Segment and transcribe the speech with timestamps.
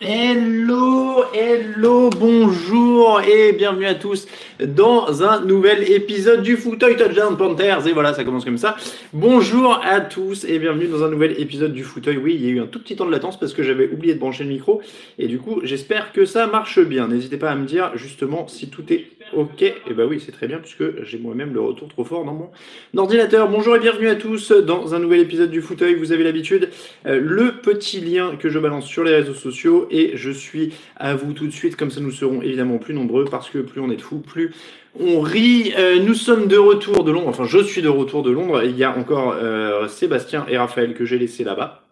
[0.00, 4.28] Hello, hello, bonjour et bienvenue à tous
[4.64, 7.84] dans un nouvel épisode du Fauteuil Touchdown Panthers.
[7.88, 8.76] Et voilà, ça commence comme ça.
[9.12, 12.16] Bonjour à tous et bienvenue dans un nouvel épisode du Fauteuil.
[12.16, 14.14] Oui, il y a eu un tout petit temps de latence parce que j'avais oublié
[14.14, 14.80] de brancher le micro.
[15.18, 17.08] Et du coup, j'espère que ça marche bien.
[17.08, 19.62] N'hésitez pas à me dire justement si tout est ok.
[19.62, 22.50] Et bah oui, c'est très bien puisque j'ai moi-même le retour trop fort dans mon
[22.96, 23.48] ordinateur.
[23.48, 25.94] Bonjour et bienvenue à tous dans un nouvel épisode du Fauteuil.
[25.94, 26.70] Vous avez l'habitude,
[27.06, 31.14] euh, le petit lien que je balance sur les réseaux sociaux et je suis à
[31.14, 33.90] vous tout de suite, comme ça nous serons évidemment plus nombreux parce que plus on
[33.90, 34.52] est de fous, plus
[34.98, 35.72] on rit.
[35.78, 38.62] Euh, nous sommes de retour de Londres, enfin je suis de retour de Londres.
[38.64, 41.87] Il y a encore euh, Sébastien et Raphaël que j'ai laissés là-bas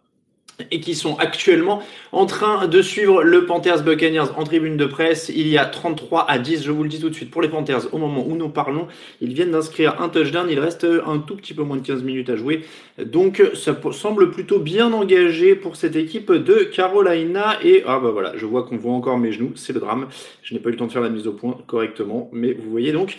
[0.71, 5.31] et qui sont actuellement en train de suivre le Panthers Buccaneers en tribune de presse.
[5.35, 7.49] Il y a 33 à 10, je vous le dis tout de suite, pour les
[7.49, 8.89] Panthers au moment où nous parlons.
[9.21, 12.31] Ils viennent d'inscrire un touchdown, il reste un tout petit peu moins de 15 minutes
[12.31, 12.65] à jouer.
[13.05, 17.59] Donc ça semble plutôt bien engagé pour cette équipe de Carolina.
[17.63, 20.09] Et ah bah voilà, je vois qu'on voit encore mes genoux, c'est le drame.
[20.43, 22.71] Je n'ai pas eu le temps de faire la mise au point correctement, mais vous
[22.71, 23.19] voyez donc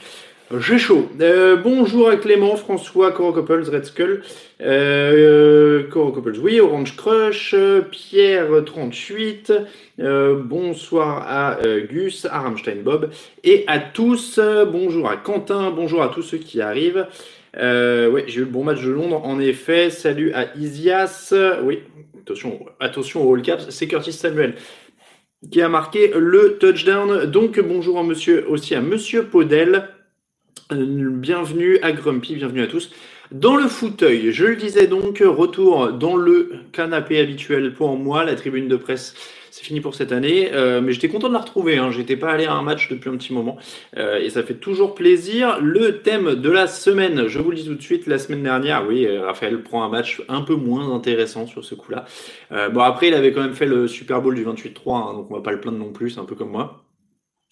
[0.56, 1.10] j'ai chaud.
[1.20, 4.24] Euh, bonjour à Clément, François, Coro Couples, Red Skull,
[4.62, 5.84] euh,
[6.42, 7.54] oui, Orange Crush,
[7.92, 9.52] Pierre 38,
[10.00, 13.10] euh, bonsoir à euh, Gus, à Rammstein Bob,
[13.44, 14.40] et à tous,
[14.72, 17.08] bonjour à Quentin, bonjour à tous ceux qui arrivent.
[17.58, 19.90] Euh, ouais, j'ai eu le bon match de Londres, en effet.
[19.90, 21.34] Salut à Isias.
[21.64, 21.80] Oui,
[22.22, 24.56] attention, attention au All Caps, c'est Curtis Samuel
[25.52, 27.26] qui a marqué le touchdown.
[27.26, 29.97] Donc bonjour à monsieur, aussi à Monsieur Podel.
[30.74, 32.92] Euh, bienvenue à Grumpy, bienvenue à tous.
[33.32, 38.36] Dans le fauteuil, je le disais donc, retour dans le canapé habituel pour moi, la
[38.36, 39.16] tribune de presse.
[39.50, 41.78] C'est fini pour cette année, euh, mais j'étais content de la retrouver.
[41.78, 41.92] Hein.
[41.92, 43.58] J'étais pas allé à un match depuis un petit moment
[43.96, 45.58] euh, et ça fait toujours plaisir.
[45.62, 48.86] Le thème de la semaine, je vous le dis tout de suite, la semaine dernière,
[48.86, 52.04] oui, Raphaël prend un match un peu moins intéressant sur ce coup-là.
[52.52, 54.52] bon, après, il avait quand même fait le Super Bowl du 28-3,
[54.96, 56.87] hein, donc on va pas le plaindre non plus, c'est un peu comme moi.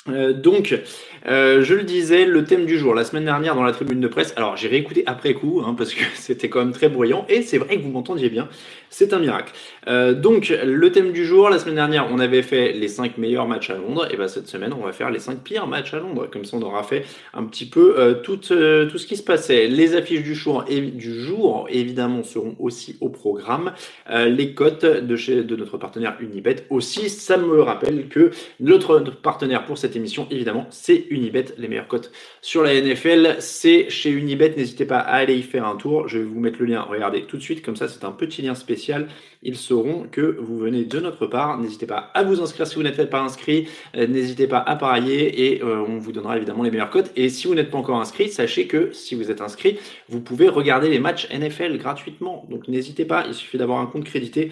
[0.08, 0.80] Euh, donc,
[1.28, 4.08] euh, je le disais, le thème du jour, la semaine dernière dans la tribune de
[4.08, 7.42] presse, alors j'ai réécouté après coup, hein, parce que c'était quand même très bruyant, et
[7.42, 8.48] c'est vrai que vous m'entendiez bien,
[8.92, 9.52] c'est un miracle.
[9.88, 13.48] Euh, donc, le thème du jour, la semaine dernière, on avait fait les 5 meilleurs
[13.48, 16.00] matchs à Londres, et ben cette semaine, on va faire les 5 pires matchs à
[16.00, 19.68] Londres, comme ça on aura fait un petit peu tout, tout ce qui se passait.
[19.68, 23.74] Les affiches du jour, et, du jour évidemment, seront aussi au programme.
[24.10, 29.66] les cotes de, chez, de notre partenaire Unibet aussi, ça me rappelle que notre partenaire
[29.66, 32.12] pour cette émission, évidemment, c'est Unibet, les meilleures cotes
[32.42, 33.38] sur la NFL.
[33.40, 36.08] C'est chez Unibet, n'hésitez pas à aller y faire un tour.
[36.08, 38.42] Je vais vous mettre le lien, regardez tout de suite, comme ça c'est un petit
[38.42, 39.08] lien spécial.
[39.44, 41.60] Ils sauront que vous venez de notre part.
[41.60, 43.68] N'hésitez pas à vous inscrire si vous n'êtes pas inscrit.
[43.96, 47.12] Euh, n'hésitez pas à parier et euh, on vous donnera évidemment les meilleures cotes.
[47.16, 49.78] Et si vous n'êtes pas encore inscrit, sachez que si vous êtes inscrit,
[50.10, 52.48] vous pouvez regarder les matchs NFL gratuitement.
[52.50, 54.52] Donc n'hésitez pas, il suffit d'avoir un compte crédité.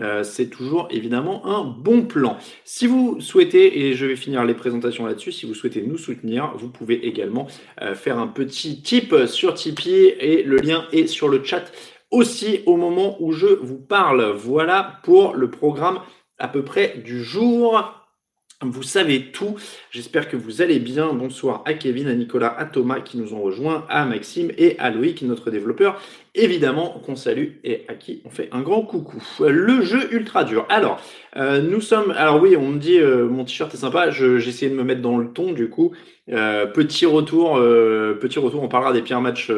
[0.00, 2.38] Euh, c'est toujours évidemment un bon plan.
[2.64, 6.52] Si vous souhaitez, et je vais finir les présentations là-dessus, si vous souhaitez nous soutenir,
[6.56, 7.46] vous pouvez également
[7.80, 11.70] euh, faire un petit tip sur Tipeee et le lien est sur le chat
[12.10, 14.32] aussi au moment où je vous parle.
[14.32, 16.00] Voilà pour le programme
[16.38, 18.01] à peu près du jour.
[18.64, 19.56] Vous savez tout.
[19.90, 21.12] J'espère que vous allez bien.
[21.12, 24.90] Bonsoir à Kevin, à Nicolas, à Thomas qui nous ont rejoints, à Maxime et à
[24.90, 26.00] Loïc, notre développeur.
[26.36, 29.20] Évidemment qu'on salue et à qui on fait un grand coucou.
[29.40, 30.64] Le jeu ultra dur.
[30.68, 31.00] Alors,
[31.36, 32.12] euh, nous sommes.
[32.12, 34.10] Alors oui, on me dit euh, mon t-shirt est sympa.
[34.10, 35.92] J'ai essayé de me mettre dans le ton du coup.
[36.30, 37.56] Euh, petit retour.
[37.56, 38.62] petit retour.
[38.62, 39.50] On parlera des pires matchs.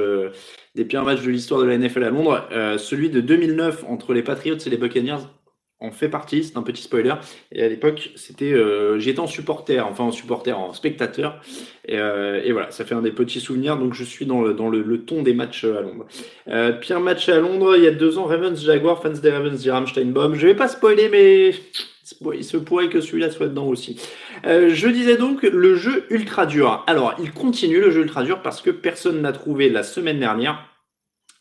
[0.75, 2.49] des pires matchs de l'histoire de la NFL à Londres.
[2.79, 5.27] celui de 2009 entre les Patriots et les Buccaneers
[5.81, 7.15] en fait partie, c'est un petit spoiler.
[7.53, 11.41] Et à l'époque, c'était, euh, j'étais en supporter, enfin en supporter, en spectateur.
[11.91, 13.77] Euh, et, voilà, ça fait un des petits souvenirs.
[13.77, 16.07] Donc je suis dans le, dans le, ton des matchs à Londres.
[16.49, 19.59] Euh, pire match à Londres, il y a deux ans, Ravens Jaguar, fans des Ravens
[19.59, 20.35] dit Rammstein Bomb.
[20.35, 21.55] Je vais pas spoiler, mais
[22.35, 24.01] il se pourrait que celui-là soit dedans aussi.
[24.45, 26.85] je disais donc le jeu ultra dur.
[26.87, 30.74] Alors, il continue le jeu ultra dur parce que personne n'a trouvé la semaine dernière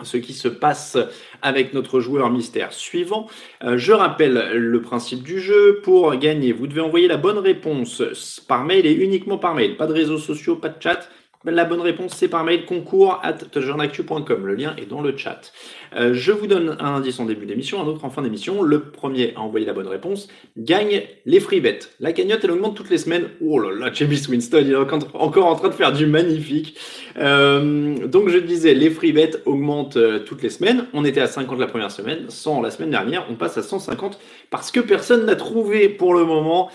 [0.03, 0.97] ce qui se passe
[1.41, 3.27] avec notre joueur mystère suivant.
[3.63, 5.79] Euh, je rappelle le principe du jeu.
[5.83, 8.01] Pour gagner, vous devez envoyer la bonne réponse
[8.47, 9.77] par mail et uniquement par mail.
[9.77, 11.09] Pas de réseaux sociaux, pas de chat.
[11.45, 15.51] La bonne réponse, c'est par mail concours at Le lien est dans le chat.
[15.93, 18.61] Euh, je vous donne un indice en début d'émission, un autre en fin d'émission.
[18.61, 21.79] Le premier à envoyer la bonne réponse gagne les free bets.
[21.99, 23.27] La cagnotte, elle augmente toutes les semaines.
[23.41, 26.77] Oh là là, James Winston, il est encore en train de faire du magnifique.
[27.17, 30.87] Euh, donc je disais, les free bets augmentent euh, toutes les semaines.
[30.93, 33.25] On était à 50 la première semaine, 100 la semaine dernière.
[33.29, 34.19] On passe à 150
[34.49, 36.69] parce que personne n'a trouvé pour le moment.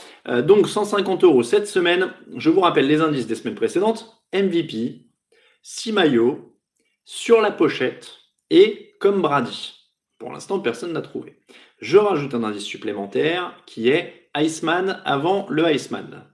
[0.47, 2.13] donc 150 euros cette semaine.
[2.37, 4.23] Je vous rappelle les indices des semaines précédentes.
[4.33, 5.07] MVP,
[5.63, 6.55] 6 maillots,
[7.05, 8.11] sur la pochette
[8.51, 9.75] et comme Brady.
[10.19, 11.39] Pour l'instant, personne n'a trouvé.
[11.81, 16.27] Je rajoute un indice supplémentaire qui est Iceman avant le Iceman.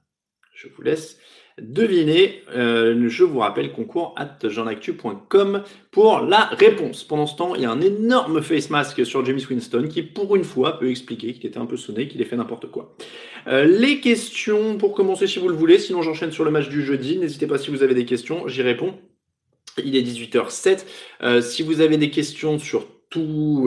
[0.53, 1.19] Je vous laisse
[1.61, 2.43] deviner.
[2.55, 7.05] Euh, je vous rappelle concours at jeanactu.com pour la réponse.
[7.05, 10.35] Pendant ce temps, il y a un énorme face mask sur James Winston qui, pour
[10.37, 12.97] une fois, peut expliquer qu'il était un peu sonné, qu'il ait fait n'importe quoi.
[13.47, 16.83] Euh, les questions, pour commencer si vous le voulez, sinon j'enchaîne sur le match du
[16.83, 17.19] jeudi.
[17.19, 18.95] N'hésitez pas si vous avez des questions, j'y réponds.
[19.85, 20.85] Il est 18h07.
[21.23, 22.87] Euh, si vous avez des questions sur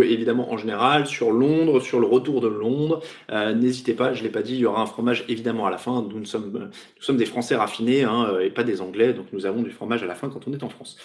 [0.03, 3.01] évidemment, en général, sur Londres, sur le retour de Londres.
[3.31, 5.71] Euh, n'hésitez pas, je ne l'ai pas dit, il y aura un fromage évidemment à
[5.71, 6.05] la fin.
[6.13, 9.61] Nous, sommes, nous sommes des Français raffinés hein, et pas des Anglais, donc nous avons
[9.61, 10.97] du fromage à la fin quand on est en France.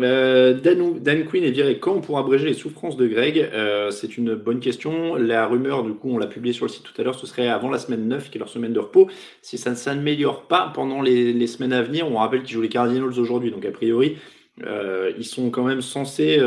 [0.00, 3.38] Euh, Dan, Quinn est viré quand pour abréger les souffrances de Greg?
[3.52, 5.16] Euh, C'est une bonne question.
[5.16, 7.48] La rumeur, du coup, on l'a publié sur le site tout à l'heure, ce serait
[7.48, 9.08] avant la semaine 9, qui est leur semaine de repos.
[9.42, 12.68] Si ça ne s'améliore pas pendant les, semaines à venir, on rappelle qu'ils jouent les
[12.68, 14.16] Cardinals aujourd'hui, donc a priori,
[14.60, 16.38] ils sont quand même censés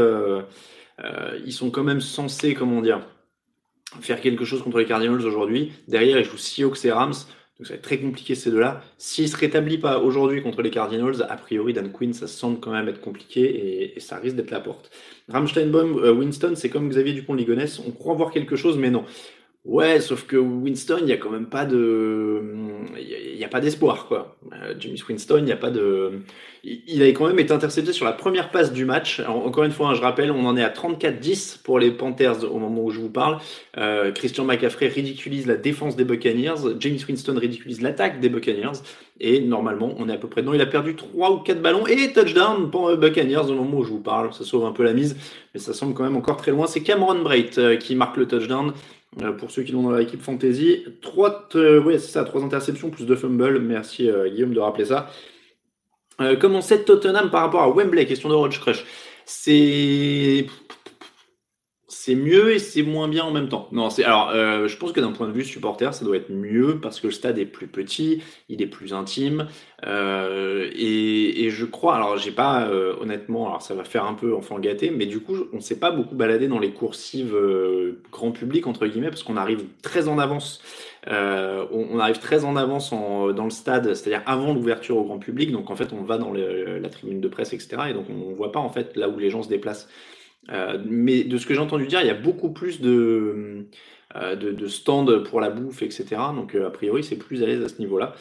[1.03, 3.01] euh, ils sont quand même censés, comment dire,
[4.01, 5.73] faire quelque chose contre les Cardinals aujourd'hui.
[5.87, 7.13] Derrière, ils jouent Seahawks et Rams.
[7.57, 8.81] Donc ça va être très compliqué ces deux-là.
[8.97, 12.71] S'il se rétablit pas aujourd'hui contre les Cardinals, a priori Dan Quinn, ça semble quand
[12.71, 14.91] même être compliqué et, ça risque d'être la porte.
[15.29, 17.79] Ramsteinbaum, euh, Winston, c'est comme Xavier Dupont-Ligonnès.
[17.87, 19.05] On croit voir quelque chose, mais non.
[19.65, 22.39] Ouais, sauf que Winston, il n'y a quand même pas de,
[22.99, 24.37] il y a, pas d'espoir quoi.
[24.53, 26.21] Euh, Jimmy Winston, il n'y a pas de,
[26.63, 29.21] il avait quand même été intercepté sur la première passe du match.
[29.21, 32.59] encore une fois, hein, je rappelle, on en est à 34-10 pour les Panthers au
[32.59, 33.39] moment où je vous parle.
[33.77, 38.79] Euh, Christian McCaffrey ridiculise la défense des Buccaneers, James Winston ridiculise l'attaque des Buccaneers,
[39.19, 40.53] et normalement, on est à peu près dedans.
[40.53, 43.83] Il a perdu 3 ou 4 ballons et touchdown pour les Buccaneers au moment où
[43.83, 44.33] je vous parle.
[44.33, 45.15] Ça sauve un peu la mise,
[45.53, 46.67] mais ça semble quand même encore très loin.
[46.67, 48.73] C'est Cameron Bright euh, qui marque le touchdown.
[49.21, 50.83] Euh, pour ceux qui l'ont dans l'équipe fantasy.
[51.01, 53.59] Trois, euh, ça, trois interceptions plus deux fumbles.
[53.59, 55.09] Merci euh, Guillaume de rappeler ça.
[56.39, 58.05] comment c'est Tottenham par rapport à Wembley?
[58.05, 58.85] Question de Roach Crush.
[59.25, 60.45] C'est
[62.05, 63.67] c'est mieux et c'est moins bien en même temps.
[63.71, 66.29] Non, c'est alors euh, je pense que d'un point de vue supporter, ça doit être
[66.29, 69.47] mieux parce que le stade est plus petit, il est plus intime
[69.87, 71.95] euh, et, je crois.
[71.95, 75.19] Alors j'ai pas euh, honnêtement, alors ça va faire un peu enfant gâté, mais du
[75.19, 77.35] coup on s'est pas beaucoup baladé dans les coursives
[78.11, 80.61] grand public entre guillemets parce qu'on arrive très en avance.
[81.07, 85.51] On, arrive très en avance dans le stade, c'est-à-dire avant l'ouverture au grand public.
[85.51, 87.77] Donc en fait, on va dans la tribune de presse, etc.
[87.89, 89.87] Et donc on voit pas en fait là où les gens se déplacent.
[90.51, 93.65] Euh, mais de ce que j'ai entendu dire, il y a beaucoup plus de,
[94.15, 96.05] euh, stands pour la bouffe, etc.
[96.35, 98.13] Donc euh, a priori, c'est plus à l'aise à ce niveau-là.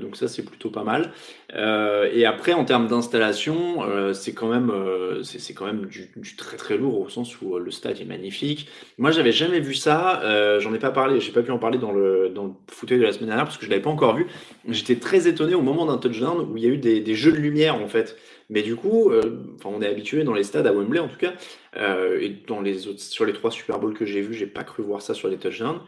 [0.00, 1.12] donc ça, c'est plutôt pas mal.
[1.54, 4.72] et après, en termes d'installation, c'est quand même,
[5.22, 8.68] c'est quand même du, très très lourd au sens où le stade est magnifique.
[8.98, 10.58] Moi, j'avais jamais vu ça.
[10.60, 11.20] J'en ai pas parlé.
[11.20, 13.58] J'ai pas pu en parler dans le dans le fauteuil de la semaine dernière parce
[13.58, 14.26] que je l'avais pas encore vu.
[14.68, 17.38] J'étais très étonné au moment d'un touchdown où il y a eu des jeux de
[17.38, 18.16] lumière en fait.
[18.48, 21.34] Mais du coup, euh, on est habitué dans les stades à Wembley en tout cas,
[21.76, 24.64] euh, et dans les autres, sur les trois Super Bowls que j'ai vus, j'ai pas
[24.64, 25.80] cru voir ça sur les touchdowns.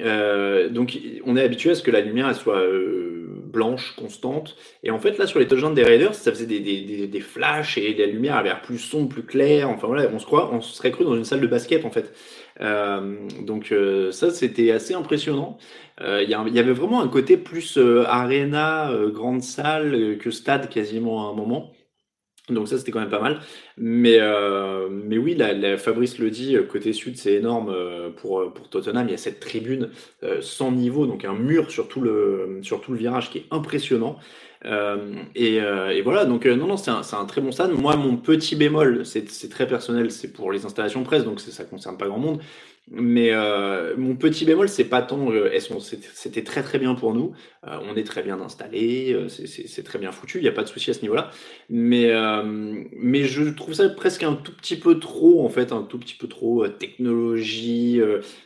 [0.00, 2.62] Euh, donc on est habitué à ce que la lumière soit
[3.44, 4.56] blanche, constante.
[4.82, 7.78] Et en fait là sur les touchdowns des Raiders, ça faisait des, des, des, flashs
[7.78, 9.68] et la lumière avait l'air plus sombre, plus claire.
[9.70, 11.90] Enfin voilà, on se croit, on se serait cru dans une salle de basket en
[11.90, 12.12] fait.
[12.60, 13.74] donc
[14.10, 15.58] ça c'était assez impressionnant.
[16.00, 21.34] Il y, avait vraiment un côté plus arena, grande salle que stade quasiment à un
[21.34, 21.72] moment.
[22.48, 23.40] Donc ça, c'était quand même pas mal.
[23.76, 28.52] Mais, euh, mais oui, la, Fabrice le dit, euh, côté sud, c'est énorme euh, pour,
[28.52, 29.08] pour Tottenham.
[29.08, 29.90] Il y a cette tribune
[30.40, 34.18] sans niveau, donc un mur sur tout le, sur tout le virage qui est impressionnant.
[35.34, 37.70] Et, et, voilà, donc non, non, c'est un, un, très bon stade.
[37.72, 41.96] Moi, mon petit bémol, c'est très personnel, c'est pour les installations presse, donc ça concerne
[41.96, 42.40] pas grand monde.
[42.88, 45.32] Mais euh, mon petit bémol, c'est pas tant.
[45.32, 47.32] Euh, c'était très très bien pour nous.
[47.66, 50.68] Euh, on est très bien installé, c'est très bien foutu, il n'y a pas de
[50.68, 51.30] souci à ce niveau-là.
[51.68, 52.12] Mais,
[53.24, 56.28] je trouve ça presque un tout petit peu trop, en fait, un tout petit peu
[56.28, 58.00] trop technologie.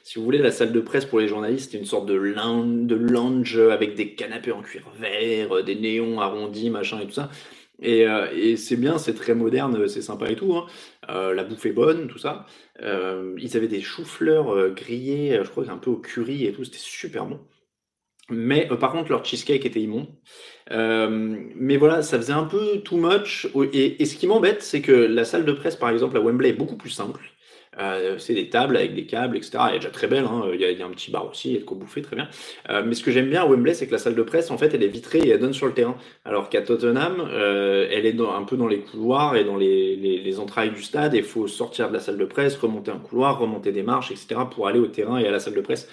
[0.04, 2.86] si vous voulez, la salle de presse pour les journalistes, c'est une sorte de lounge,
[2.86, 7.30] de lounge avec des canapés en cuir vert, des néons arrondis, machin et tout ça.
[7.80, 10.54] Et, et c'est bien, c'est très moderne, c'est sympa et tout.
[10.54, 10.66] Hein.
[11.08, 12.46] la bouffe est bonne, tout ça.
[12.80, 17.26] ils avaient des choux-fleurs grillés, je crois un peu au curry et tout, c'était super
[17.26, 17.40] bon.
[18.28, 20.08] Mais par contre, leur cheesecake était immonde.
[20.70, 23.48] mais voilà, ça faisait un peu too much.
[23.72, 26.54] Et ce qui m'embête, c'est que la salle de presse, par exemple, à Wembley, est
[26.54, 27.20] beaucoup plus simple.
[27.78, 29.58] Euh, c'est des tables avec des câbles, etc.
[29.68, 30.44] Elle est déjà très belle, hein.
[30.52, 32.28] il, y a, un petit bar aussi, il y a de quoi bouffer, très bien.
[32.68, 34.58] Euh, mais ce que j'aime bien à Wembley, c'est que la salle de presse, en
[34.58, 35.96] fait, elle est vitrée et elle donne sur le terrain.
[36.24, 40.40] Alors qu'à Tottenham, euh, elle est un peu dans les couloirs et dans les, les,
[40.40, 41.14] entrailles du stade.
[41.14, 44.40] Il faut sortir de la salle de presse, remonter un couloir, remonter des marches, etc.
[44.52, 45.88] pour aller au terrain et à la salle de presse.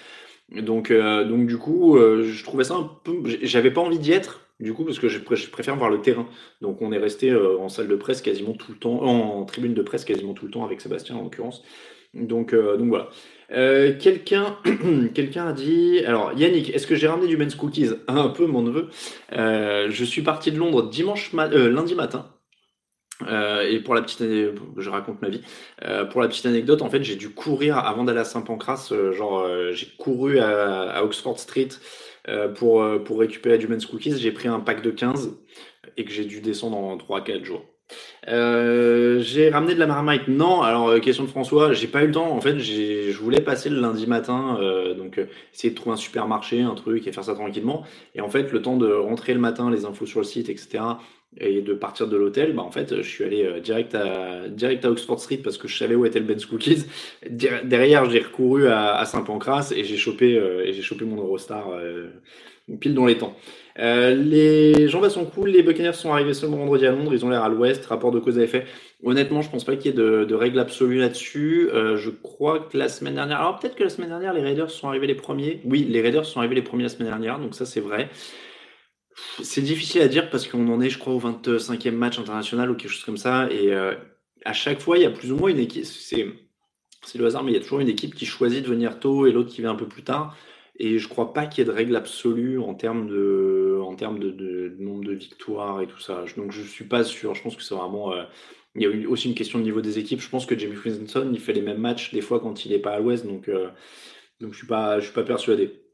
[0.50, 3.22] Donc, donc du coup, je trouvais ça un peu.
[3.42, 6.26] J'avais pas envie d'y être, du coup, parce que je, préfère voir le terrain.
[6.60, 9.74] Donc, on est resté euh, en salle de presse quasiment tout le temps, en tribune
[9.74, 11.62] de presse quasiment tout le temps avec Sébastien en l'occurrence.
[12.14, 13.10] Donc, euh, donc voilà.
[13.52, 14.58] Euh, quelqu'un,
[15.14, 16.00] quelqu'un a dit.
[16.04, 17.90] Alors, Yannick, est-ce que j'ai ramené du men's cookies?
[18.08, 18.88] Un peu, mon neveu.
[19.30, 22.34] je suis parti de Londres dimanche lundi matin.
[23.28, 24.24] et pour la petite,
[24.76, 25.42] je raconte ma vie.
[26.10, 28.92] pour la petite anecdote, en fait, j'ai dû courir avant d'aller à Saint-Pancras.
[29.12, 31.68] genre, j'ai couru à, Oxford Street
[32.28, 35.36] euh, pour, euh, pour récupérer du men's cookies, j'ai pris un pack de 15
[35.96, 37.64] et que j'ai dû descendre en 3-4 jours.
[38.28, 40.28] Euh, j'ai ramené de la marmite.
[40.28, 42.30] Non, alors question de François, j'ai pas eu le temps.
[42.30, 44.58] En fait, je voulais passer le lundi matin,
[44.94, 45.18] donc
[45.54, 47.84] essayer de trouver un supermarché, un truc et faire ça tranquillement.
[48.14, 50.80] Et en fait, le temps de rentrer le matin, les infos sur le site, etc
[51.36, 54.84] et de partir de l'hôtel, bah en fait, je suis allé euh, direct à, direct
[54.84, 56.84] à Oxford Street parce que je savais où était le Ben's Cookies.
[57.30, 62.08] Derrière, j'ai recouru à, à Saint-Pancras et j'ai chopé, euh, chopé mon Eurostar euh,
[62.80, 63.36] pile dans les temps.
[63.76, 67.44] les gens sont cool, les Buccaneers sont arrivés seulement vendredi à Londres, ils ont l'air
[67.44, 68.64] à l'ouest, rapport de cause à effet.
[69.04, 71.68] Honnêtement, je pense pas qu'il y ait de, de règles absolues là-dessus.
[71.72, 74.88] je crois que la semaine dernière, alors peut-être que la semaine dernière, les Raiders sont
[74.88, 75.60] arrivés les premiers.
[75.64, 78.10] Oui, les Raiders sont arrivés les premiers la semaine dernière, donc ça c'est vrai.
[79.42, 82.74] C'est difficile à dire parce qu'on en est, je crois, au 25e match international ou
[82.74, 83.50] quelque chose comme ça.
[83.50, 83.94] Et euh,
[84.44, 85.84] à chaque fois, il y a plus ou moins une équipe.
[85.84, 86.26] C'est,
[87.14, 89.32] le hasard, mais il y a toujours une équipe qui choisit de venir tôt et
[89.32, 90.36] l'autre qui vient un peu plus tard.
[90.78, 94.18] Et je crois pas qu'il y ait de règle absolue en termes de, en termes
[94.18, 96.24] de, nombre de victoires et tout ça.
[96.36, 97.34] Donc je suis pas sûr.
[97.34, 98.12] Je pense que c'est vraiment.
[98.12, 98.24] Euh,
[98.74, 100.20] il y a aussi une question de niveau des équipes.
[100.20, 102.78] Je pense que Jamie Frinson, il fait les mêmes matchs des fois quand il n'est
[102.78, 103.26] pas à l'ouest.
[103.26, 103.70] Donc, euh,
[104.40, 105.87] donc je suis pas, je suis pas persuadé.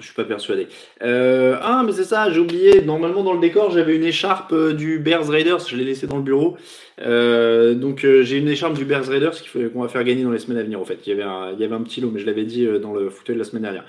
[0.00, 0.66] Je suis pas persuadé.
[1.02, 2.82] Euh, ah, mais c'est ça, j'ai oublié.
[2.82, 5.60] Normalement, dans le décor, j'avais une écharpe euh, du Bears Raiders.
[5.68, 6.56] Je l'ai laissé dans le bureau.
[7.00, 9.34] Euh, donc, j'ai une écharpe du Bears Raiders
[9.72, 10.80] qu'on va faire gagner dans les semaines à venir.
[10.80, 12.42] En fait, il y avait un, il y avait un petit lot, mais je l'avais
[12.42, 13.84] dit dans le fauteuil de la semaine dernière.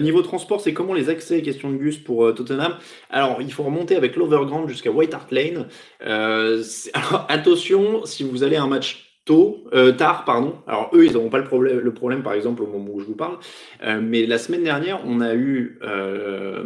[0.00, 2.76] niveau transport, c'est comment les accès Question de Gus pour Tottenham.
[3.10, 5.66] Alors, il faut remonter avec l'Overground jusqu'à White Hart Lane.
[6.00, 10.54] alors, attention, si vous allez à un match euh, tard, pardon.
[10.66, 13.06] Alors eux, ils n'auront pas le problème, le problème, par exemple, au moment où je
[13.06, 13.38] vous parle.
[13.82, 16.64] Euh, mais la semaine dernière, on a eu, euh,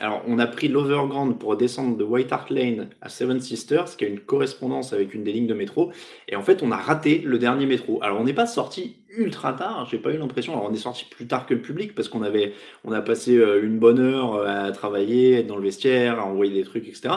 [0.00, 4.04] alors on a pris l'Overground pour descendre de White Hart Lane à Seven Sisters, qui
[4.04, 5.90] a une correspondance avec une des lignes de métro.
[6.28, 7.98] Et en fait, on a raté le dernier métro.
[8.02, 9.86] Alors on n'est pas sorti ultra tard.
[9.90, 10.52] J'ai pas eu l'impression.
[10.52, 12.52] Alors on est sorti plus tard que le public parce qu'on avait,
[12.84, 16.64] on a passé une bonne heure à travailler, être dans le vestiaire, à envoyer des
[16.64, 17.14] trucs, etc.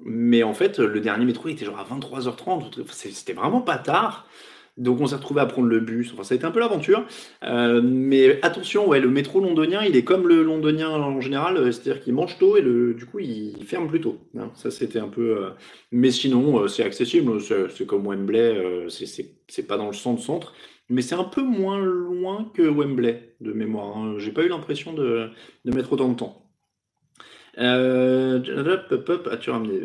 [0.00, 2.84] Mais en fait, le dernier métro il était genre à 23h30.
[2.90, 4.28] C'était vraiment pas tard.
[4.78, 6.12] Donc on s'est retrouvé à prendre le bus.
[6.12, 7.04] Enfin, ça a été un peu l'aventure.
[7.42, 11.72] Euh, mais attention, ouais, le métro londonien, il est comme le londonien en général, euh,
[11.72, 14.18] c'est-à-dire qu'il mange tôt et le, du coup il ferme plus tôt.
[14.38, 15.36] Hein, ça c'était un peu.
[15.36, 15.50] Euh,
[15.90, 17.40] mais sinon, c'est accessible.
[17.40, 18.86] C'est comme Wembley.
[18.88, 20.54] c'est pas dans le centre-centre.
[20.90, 23.96] Mais c'est un peu moins loin que Wembley de mémoire.
[23.96, 24.14] Hein.
[24.18, 25.28] J'ai pas eu l'impression de,
[25.64, 26.47] de mettre autant de temps.
[27.58, 28.40] Euh,
[29.30, 29.80] as-tu ramené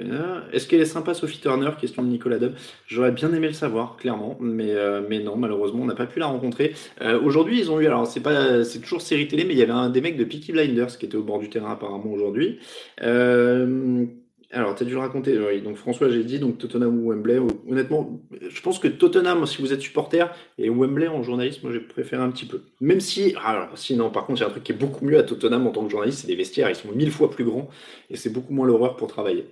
[0.51, 2.53] Est-ce qu'elle est sympa, Sophie Turner Question de Nicolas Dub.
[2.88, 6.20] J'aurais bien aimé le savoir, clairement, mais, euh, mais non, malheureusement, on n'a pas pu
[6.20, 6.74] la rencontrer.
[7.01, 9.63] Euh, aujourd'hui, ils ont eu, alors c'est pas, c'est toujours série télé, mais il y
[9.63, 12.60] avait un des mecs de Peaky Blinders qui était au bord du terrain apparemment aujourd'hui.
[13.01, 14.06] Euh,
[14.54, 15.38] alors, tu as dû le raconter.
[15.38, 15.62] Oui.
[15.62, 17.40] Donc, François, j'ai dit donc Tottenham ou Wembley.
[17.70, 21.80] Honnêtement, je pense que Tottenham, si vous êtes supporter, et Wembley en journaliste, moi, j'ai
[21.80, 22.62] préféré un petit peu.
[22.80, 25.06] Même si, alors, si non, par contre, il y a un truc qui est beaucoup
[25.06, 26.70] mieux à Tottenham en tant que journaliste, c'est des vestiaires.
[26.70, 27.68] Ils sont mille fois plus grands
[28.10, 29.46] et c'est beaucoup moins l'horreur pour travailler.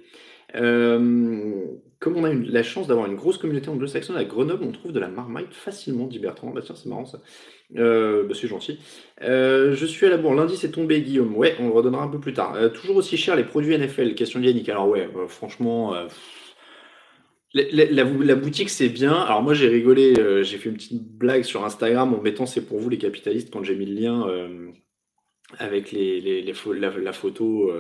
[0.56, 1.66] Euh,
[2.02, 5.00] comme on a la chance d'avoir une grosse communauté anglo-saxonne à Grenoble, on trouve de
[5.00, 6.50] la marmite facilement, dit Bertrand.
[6.50, 7.22] Bah c'est marrant ça.
[7.78, 8.80] Euh, bah, c'est gentil.
[9.22, 10.34] Euh, je suis à la bourre.
[10.34, 11.38] Lundi, c'est tombé, Guillaume.
[11.38, 12.58] Ouais, on le redonnera un peu plus tard.
[12.74, 14.16] toujours aussi cher les produits NFL.
[14.16, 14.68] Question de Yannick.
[14.68, 15.94] Alors ouais, franchement...
[17.54, 19.14] La, boutique, c'est bien.
[19.14, 22.80] Alors moi, j'ai rigolé, j'ai fait une petite blague sur Instagram en mettant c'est pour
[22.80, 24.26] vous les capitalistes quand j'ai mis le lien
[25.60, 27.72] avec les, la, photo,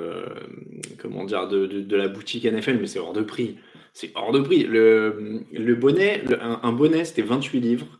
[0.99, 3.57] comment dire, de, la boutique NFL, mais c'est hors de prix
[3.93, 4.63] c'est hors de prix.
[4.63, 7.99] Le, bonnet, un, bonnet, c'était 28 livres.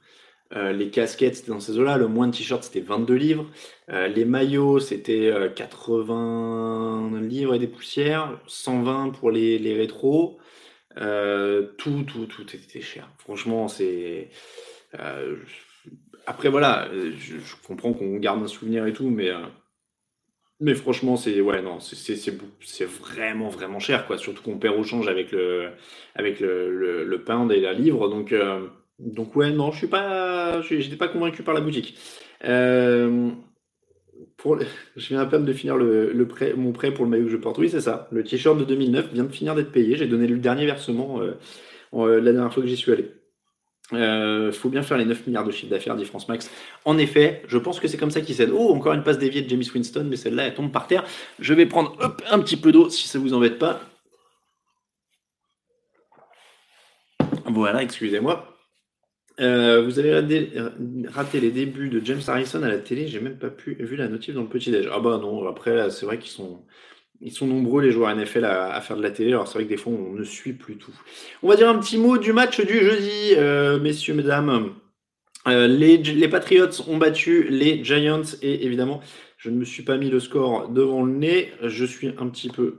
[0.53, 1.97] Euh, les casquettes, c'était dans ces eaux-là.
[1.97, 3.45] Le moins de t-shirts, c'était 22 livres.
[3.89, 8.39] Euh, les maillots, c'était 80 livres et des poussières.
[8.47, 10.39] 120 pour les, les rétros.
[10.95, 13.09] tout, tout, tout était cher.
[13.17, 14.29] Franchement, c'est.
[16.27, 19.31] Après, voilà, je comprends qu'on garde un souvenir et tout, mais
[20.61, 24.17] mais franchement, c'est ouais, non, c'est vraiment vraiment cher quoi.
[24.17, 25.69] Surtout qu'on perd au change avec le
[26.15, 28.07] avec le, le, pound et la livre.
[28.09, 28.67] Donc euh,
[28.99, 31.97] donc ouais, non, je suis pas, j'étais pas convaincu par la boutique.
[32.45, 33.31] Euh,
[34.37, 34.59] pour
[34.95, 37.31] je viens à peine de finir le, le prêt, mon prêt pour le maillot que
[37.31, 37.57] je porte.
[37.57, 38.07] Oui, c'est ça.
[38.11, 39.97] Le t-shirt de 2009 vient de finir d'être payé.
[39.97, 43.11] J'ai donné le dernier versement euh, la dernière fois que j'y suis allé.
[43.91, 46.49] Il euh, faut bien faire les 9 milliards de chiffre d'affaires, dit France Max.
[46.85, 48.51] En effet, je pense que c'est comme ça qu'il cède.
[48.53, 51.03] Oh, encore une passe déviée de James Winston, mais celle-là, elle tombe par terre.
[51.39, 51.97] Je vais prendre
[52.29, 53.81] un petit peu d'eau si ça vous embête pas.
[57.45, 58.47] Voilà, excusez-moi.
[59.39, 60.13] Euh, vous avez
[61.07, 63.07] raté, les débuts de James Harrison à la télé.
[63.07, 64.87] J'ai même pas pu vu la notif dans le petit déj.
[64.91, 65.47] Ah bah non.
[65.47, 66.63] Après, c'est vrai qu'ils sont
[67.21, 69.69] ils sont nombreux les joueurs NFL à, faire de la télé, alors c'est vrai que
[69.69, 70.93] des fois on ne suit plus tout.
[71.43, 74.73] On va dire un petit mot du match du jeudi, euh, messieurs, mesdames.
[75.47, 79.01] Euh, les, les, Patriots ont battu les Giants et évidemment
[79.37, 82.49] je ne me suis pas mis le score devant le nez, je suis un petit
[82.49, 82.77] peu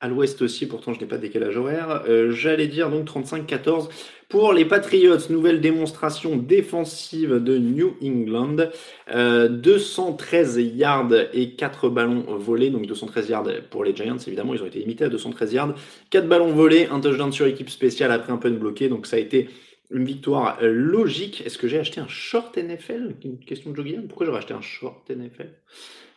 [0.00, 2.04] à l'ouest aussi, pourtant je n'ai pas de décalage horaire.
[2.08, 3.88] Euh, j'allais dire donc 35-14
[4.28, 5.18] pour les Patriots.
[5.28, 8.70] Nouvelle démonstration défensive de New England.
[9.12, 12.70] 213 euh, yards et 4 ballons volés.
[12.70, 15.74] Donc 213 yards pour les Giants, évidemment, ils ont été imités à 213 yards.
[16.08, 18.88] 4 ballons volés, un touchdown sur équipe spéciale après un de bloqué.
[18.88, 19.50] Donc ça a été
[19.90, 21.42] une victoire logique.
[21.44, 24.62] Est-ce que j'ai acheté un short NFL Une question de Joe Pourquoi j'aurais acheté un
[24.62, 25.50] short NFL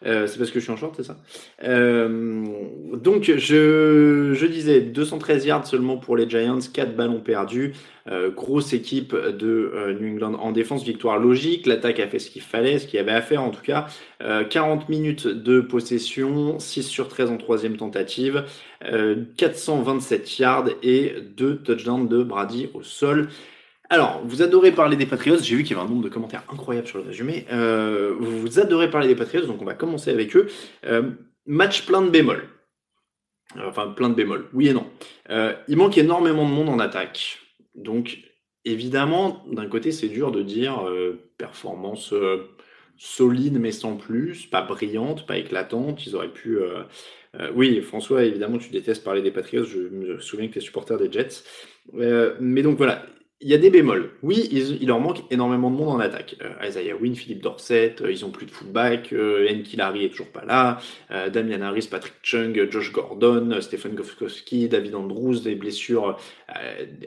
[0.06, 1.18] euh, c'est parce que je suis en short, c'est ça
[1.64, 2.44] euh,
[2.94, 7.74] Donc, je, disais 213 yards seulement pour les Giants, 4 ballons perdus.
[8.10, 11.66] Euh, grosse équipe de New England en défense, victoire logique.
[11.66, 13.88] L'attaque a fait ce qu'il fallait, ce qu'il y avait à faire en tout cas.
[14.50, 18.44] 40 minutes de possession, 6 sur 13 en troisième tentative,
[19.38, 23.30] 427 yards et 2 touchdowns de Brady au sol.
[23.94, 25.38] Alors, vous adorez parler des Patriots.
[25.38, 27.46] J'ai vu qu'il y avait un nombre de commentaires incroyables sur le résumé.
[27.52, 30.48] Euh, vous adorez parler des Patriots, donc on va commencer avec eux.
[30.84, 31.12] Euh,
[31.46, 32.50] match plein de bémols.
[33.56, 34.48] Euh, enfin, plein de bémols.
[34.52, 34.88] Oui et non.
[35.68, 37.38] il manque énormément de monde en attaque.
[37.76, 38.18] Donc,
[38.66, 40.90] évidemment, d'un côté, c'est dur de dire
[41.38, 42.16] performance
[42.98, 46.04] solide mais sans plus, pas brillante, pas éclatante.
[46.08, 46.58] Ils auraient pu.
[47.54, 49.66] oui, François, évidemment, tu détestes parler des Patriots.
[49.66, 51.44] Je me souviens que tu es supporter des Jets.
[52.40, 53.06] mais donc voilà,
[53.44, 54.12] il y a des bémols.
[54.24, 56.36] Oui, il, leur manque énormément de monde en attaque.
[56.42, 60.32] Euh, Isaiah Wynn, Philippe Dorset, euh, ils ont plus de fullback, euh, Enki est toujours
[60.32, 60.80] pas là,
[61.12, 66.18] euh, Damian Harris, Patrick Chung, Josh Gordon, Stephen Gofkowski, David Andrews, des blessures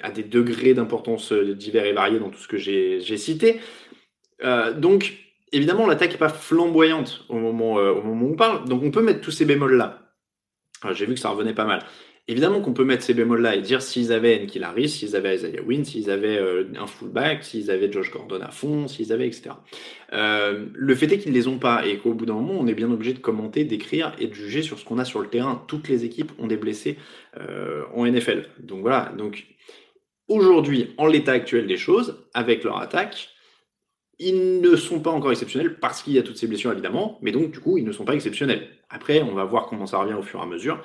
[0.02, 3.60] à des degrés d'importance divers et variés dans tout ce que j'ai cité.
[4.76, 5.14] donc,
[5.52, 9.30] évidemment, l'attaque n'est pas flamboyante au moment où on parle, donc on peut mettre tous
[9.30, 10.00] ces bémols-là.
[10.92, 11.82] J'ai vu que ça revenait pas mal.
[12.28, 15.62] Évidemment qu'on peut mettre ces bémols-là et dire s'ils avaient Enkil Harris, s'ils avaient Isaiah
[15.62, 19.50] Wynn, s'ils avaient euh, un fullback, s'ils avaient Josh Gordon à fond, s'ils avaient, etc.
[20.12, 22.66] Euh, le fait est qu'ils ne les ont pas et qu'au bout d'un moment, on
[22.66, 25.28] est bien obligé de commenter, d'écrire et de juger sur ce qu'on a sur le
[25.28, 25.62] terrain.
[25.68, 26.98] Toutes les équipes ont des blessés
[27.38, 28.48] euh, en NFL.
[28.58, 29.12] Donc voilà.
[29.16, 29.46] Donc
[30.26, 33.28] aujourd'hui, en l'état actuel des choses, avec leur attaque,
[34.18, 37.30] ils ne sont pas encore exceptionnels parce qu'il y a toutes ces blessures évidemment, mais
[37.30, 38.66] donc du coup ils ne sont pas exceptionnels.
[38.88, 40.82] Après, on va voir comment ça revient au fur et à mesure.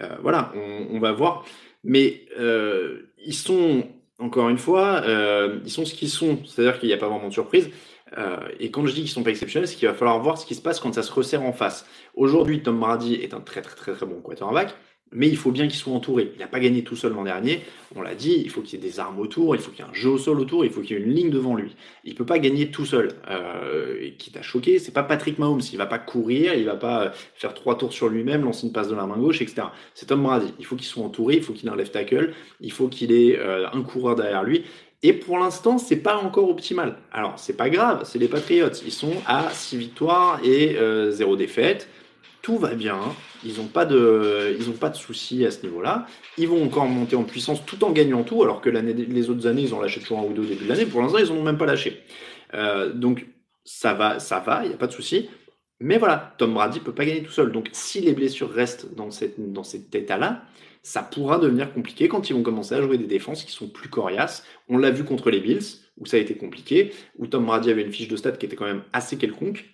[0.00, 0.52] Euh, voilà,
[0.90, 1.44] on, va voir.
[1.84, 3.84] Mais euh, ils sont,
[4.18, 6.38] encore une fois, euh, ils sont ce qu'ils sont.
[6.44, 7.70] C'est-à-dire qu'il n'y a pas vraiment de surprise.
[8.58, 10.54] et quand je dis qu'ils sont pas exceptionnels, c'est qu'il va falloir voir ce qui
[10.54, 11.86] se passe quand ça se resserre en face.
[12.14, 14.74] Aujourd'hui, Tom Brady est un très très très très bon quarterback
[15.12, 16.32] mais il faut bien qu'il soit entouré.
[16.34, 17.60] Il n'a pas gagné tout seul l'an dernier,
[17.94, 19.88] on l'a dit, il faut qu'il y ait des armes autour, il faut qu'il y
[19.88, 21.74] ait un jeu au sol autour, il faut qu'il y ait une ligne devant lui.
[22.04, 23.12] Il ne peut pas gagner tout seul.
[23.30, 26.76] Euh, et qui t'a choqué, c'est pas Patrick Mahomes, il va pas courir, il va
[26.76, 29.68] pas faire trois tours sur lui-même, lancer une passe de la main gauche, etc.
[29.94, 30.52] C'est Tom Brady.
[30.58, 33.12] Il faut qu'il soit entouré, il faut qu'il ait un left tackle, il faut qu'il
[33.12, 34.64] ait euh, un coureur derrière lui.
[35.02, 36.96] Et pour l'instant, c'est pas encore optimal.
[37.12, 38.68] Alors, c'est pas grave, c'est les Patriots.
[38.84, 41.88] Ils sont à 6 victoires et 0 euh, défaites
[42.48, 42.98] tout va bien,
[43.44, 46.06] ils n'ont pas de, pas de soucis à ce niveau-là.
[46.36, 49.62] Ils vont encore monter en puissance tout en gagnant tout, alors que les autres années,
[49.62, 50.86] ils ont lâché toujours un ou deux au début de l'année.
[50.86, 52.02] Pour l'instant, ils n'en ont même pas lâché.
[52.54, 53.26] Euh, donc
[53.64, 55.28] ça va, ça va, il n'y a pas de souci.
[55.80, 57.52] Mais voilà, Tom Brady peut pas gagner tout seul.
[57.52, 60.42] Donc si les blessures restent dans, cette, dans cet état-là,
[60.82, 63.88] ça pourra devenir compliqué quand ils vont commencer à jouer des défenses qui sont plus
[63.88, 64.44] coriaces.
[64.68, 65.62] On l'a vu contre les Bills,
[65.98, 68.56] où ça a été compliqué, où Tom Brady avait une fiche de stats qui était
[68.56, 69.66] quand même assez quelconque.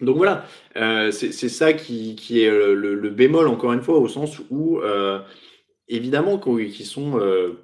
[0.00, 4.40] Donc voilà, euh, c'est ça qui, est euh, le, bémol, encore une fois, au sens
[4.50, 5.20] où, euh,
[5.88, 7.20] évidemment, qu'ils sont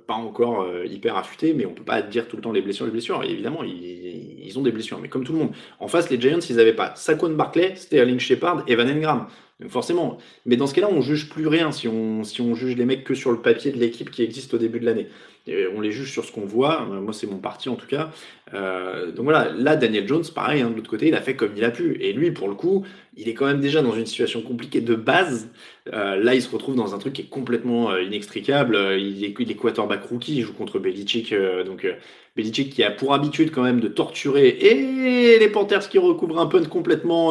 [0.07, 2.93] pas encore hyper affûtés, mais on peut pas dire tout le temps les blessures, les
[2.93, 3.23] blessures.
[3.25, 5.53] évidemment, ils, ont des blessures, mais comme tout le monde.
[5.79, 9.27] En face, les Giants, ils n'avaient pas Saquon Barclay, Sterling Shepard et Van Engram.
[9.69, 10.17] Forcément.
[10.47, 13.05] Mais dans ce cas-là, on juge plus rien si on, si on juge les mecs
[13.05, 15.09] que sur le papier de l'équipe qui existe au début de l'année.
[15.49, 16.83] On les juge sur ce qu'on voit.
[16.83, 18.11] Euh, moi, c'est mon parti en tout cas.
[18.53, 21.53] Euh, donc voilà, là, Daniel Jones, pareil, hein, de l'autre côté, il a fait comme
[21.57, 21.97] il a pu.
[22.01, 22.85] Et lui, pour le coup,
[23.17, 25.49] il est quand même déjà dans une situation compliquée de base.
[25.93, 28.77] Euh, là, il se retrouve dans un truc qui est complètement inextricable.
[28.99, 31.35] Il est, il est quarterback rookie, il joue contre Belichick.
[31.65, 31.87] donc
[32.37, 34.49] Belichick qui a pour habitude quand même de torturer.
[34.49, 37.29] Et les Panthers qui recouvrent un punt complètement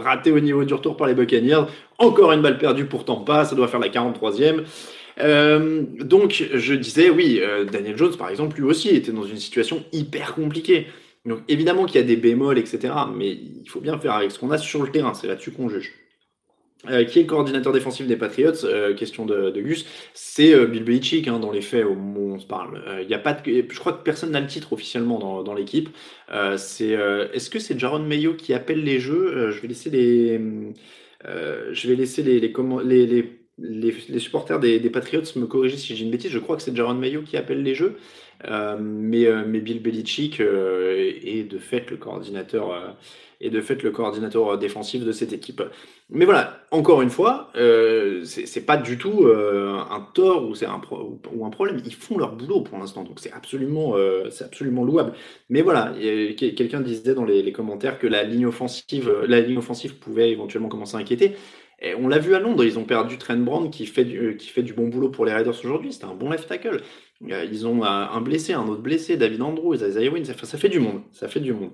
[0.00, 1.66] raté au niveau du retour par les Buccaneers.
[1.98, 4.64] Encore une balle perdue pour Tampa, ça doit faire la 43e.
[5.20, 9.38] Euh, donc, je disais, oui, euh, Daniel Jones, par exemple, lui aussi était dans une
[9.38, 10.86] situation hyper compliquée.
[11.24, 12.94] Donc, évidemment qu'il y a des bémols, etc.
[13.14, 15.14] Mais il faut bien faire avec ce qu'on a sur le terrain.
[15.14, 15.92] C'est là-dessus qu'on juge.
[16.90, 19.86] Euh, qui est le coordinateur défensif des Patriots Question de, Gus.
[20.14, 22.82] C'est Bill Belichick, hein, dans les faits, au moment où on se parle.
[23.06, 25.90] Il a pas je crois que personne n'a le titre officiellement dans, l'équipe.
[26.32, 29.52] est-ce que c'est Jaron Mayo qui appelle les jeux?
[29.52, 30.40] Je vais laisser les,
[31.24, 32.52] je vais laisser les, les
[33.06, 33.41] les,
[34.18, 36.30] supporters des, Patriots me corriger si j'ai une bêtise.
[36.30, 37.96] Je crois que c'est Jaron Mayo qui appelle les jeux.
[38.48, 42.96] Euh, mais, euh, mais, Bill Belichick euh, est de fait le coordinateur
[43.40, 45.62] est de fait le coordinateur défensif de cette équipe.
[46.10, 47.50] Mais voilà, encore une fois,
[48.24, 50.80] c'est pas du tout un tort ou c'est un
[51.34, 51.80] ou un problème.
[51.84, 53.96] Ils font leur boulot pour l'instant, donc c'est absolument
[54.30, 55.14] c'est absolument louable.
[55.48, 55.92] Mais voilà,
[56.36, 60.68] quelqu'un disait dans les, les, commentaires que la ligne offensive la ligne offensive pouvait éventuellement
[60.68, 61.32] commencer à inquiéter
[61.98, 64.62] on l'a vu à Londres, ils ont perdu Trent Brand qui fait du, qui fait
[64.62, 65.92] du bon boulot pour les Raiders aujourd'hui.
[65.92, 66.80] C'était un bon left tackle.
[67.30, 70.24] Euh, ils ont un blessé, un autre blessé, David Andrews, Isaiah Wynn.
[70.24, 71.02] Ça, ça, fait du monde.
[71.12, 71.72] Ça fait du monde.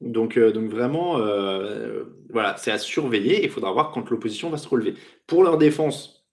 [0.00, 3.42] Donc, euh, donc vraiment, euh, voilà, c'est à surveiller.
[3.44, 4.94] Il faudra voir quand l'opposition va se relever.
[5.26, 6.26] Pour leur défense,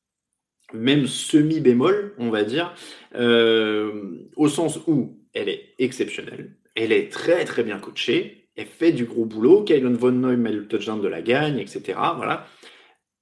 [0.74, 2.74] même semi-bémol, on va dire,
[3.16, 9.06] au sens où elle est exceptionnelle, elle est très très bien coachée, elle fait du
[9.06, 9.64] gros boulot.
[9.64, 11.98] Kylan Von Noy met le de la gagne, etc.
[12.18, 12.48] Voilà.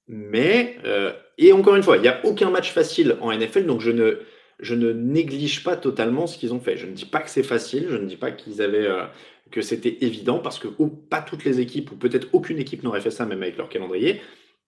[0.08, 3.80] Mais, euh, et encore une fois, il n'y a aucun match facile en NFL, donc
[3.80, 4.20] je ne,
[4.60, 6.76] je ne néglige pas totalement ce qu'ils ont fait.
[6.76, 9.04] Je ne dis pas que c'est facile, je ne dis pas qu'ils avaient, euh,
[9.50, 10.68] que c'était évident, parce que
[11.10, 14.20] pas toutes les équipes, ou peut-être aucune équipe n'aurait fait ça, même avec leur calendrier.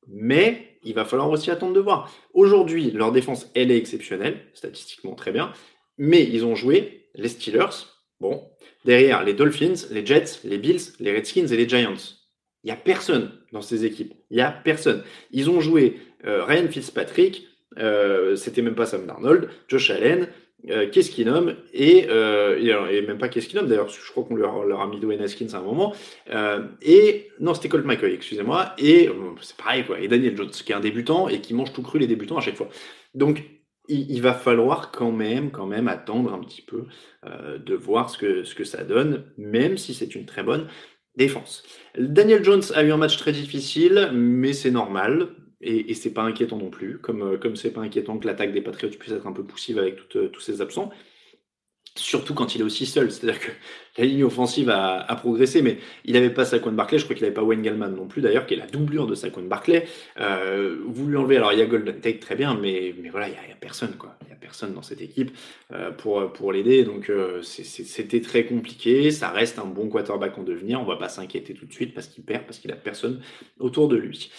[0.08, 2.12] Mais il va falloir aussi attendre de voir.
[2.34, 5.52] Aujourd'hui, leur défense, elle est exceptionnelle, statistiquement très bien,
[5.98, 7.86] mais ils ont joué les Steelers,
[8.20, 8.48] bon,
[8.84, 12.17] derrière les Dolphins, les Jets, les Bills, les Redskins et les Giants.
[12.64, 14.14] Il n'y a personne dans ces équipes.
[14.30, 15.02] Il n'y a personne.
[15.30, 17.46] Ils ont joué euh, Ryan Fitzpatrick,
[17.78, 20.28] euh, c'était même pas Sam Darnold, Josh Allen,
[20.70, 20.90] euh,
[21.72, 25.54] et, euh, et, même pas Keskinum d'ailleurs, je crois qu'on leur, a mis Dwayne Haskins
[25.54, 25.94] à un moment.
[26.30, 28.74] Euh, et non, c'était Colt McCoy, excusez-moi.
[28.78, 29.08] Et
[29.40, 30.00] c'est pareil quoi.
[30.00, 32.40] Et Daniel Jones, qui est un débutant et qui mange tout cru les débutants à
[32.40, 32.68] chaque fois.
[33.14, 33.44] Donc
[33.88, 36.86] il, il va falloir quand même, quand même attendre un petit peu
[37.24, 40.68] de voir ce que, ce que ça donne, même si c'est une très bonne
[41.16, 41.62] défense.
[41.98, 45.28] Daniel Jones a eu un match très difficile, mais c'est normal.
[45.60, 48.52] Et, et c'est pas inquiétant non plus, comme euh, comme c'est pas inquiétant que l'attaque
[48.52, 50.92] des Patriots puisse être un peu poussive avec euh, tous ces absents
[51.98, 53.10] surtout quand il est aussi seul.
[53.10, 53.50] C'est-à-dire que
[53.98, 56.98] la ligne offensive a, progressé, mais il n'avait pas Saquon Barclay.
[56.98, 59.14] Je crois qu'il n'avait pas Wayne Gallman non plus, d'ailleurs, qui est la doublure de
[59.14, 59.86] Saquon Barclay.
[60.20, 63.26] Euh, vous lui enlevez, alors il y a Golden Tate, très bien, mais, mais voilà,
[63.26, 64.16] il n'y a, personne, quoi.
[64.22, 65.32] Il n'y a personne dans cette équipe
[65.72, 66.84] euh, pour, pour l'aider.
[66.84, 69.10] Donc euh, c'était très compliqué.
[69.10, 70.78] Ça reste un bon quarterback en devenir.
[70.80, 73.20] On ne va pas s'inquiéter tout de suite parce qu'il perd, parce qu'il a personne
[73.58, 74.30] autour de lui.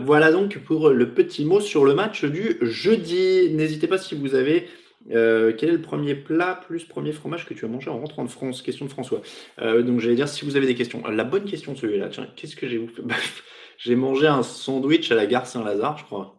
[0.00, 3.50] voilà donc pour le petit mot sur le match du jeudi.
[3.50, 4.68] N'hésitez pas si vous avez
[5.10, 8.24] euh, quel est le premier plat plus premier fromage que tu as mangé en rentrant
[8.24, 8.62] de France?
[8.62, 9.20] Question de François.
[9.60, 11.02] Euh, donc j'allais dire si vous avez des questions.
[11.08, 12.88] La bonne question celui-là, tiens, qu'est-ce que j'ai vous
[13.78, 16.38] J'ai mangé un sandwich à la gare Saint-Lazare, je crois.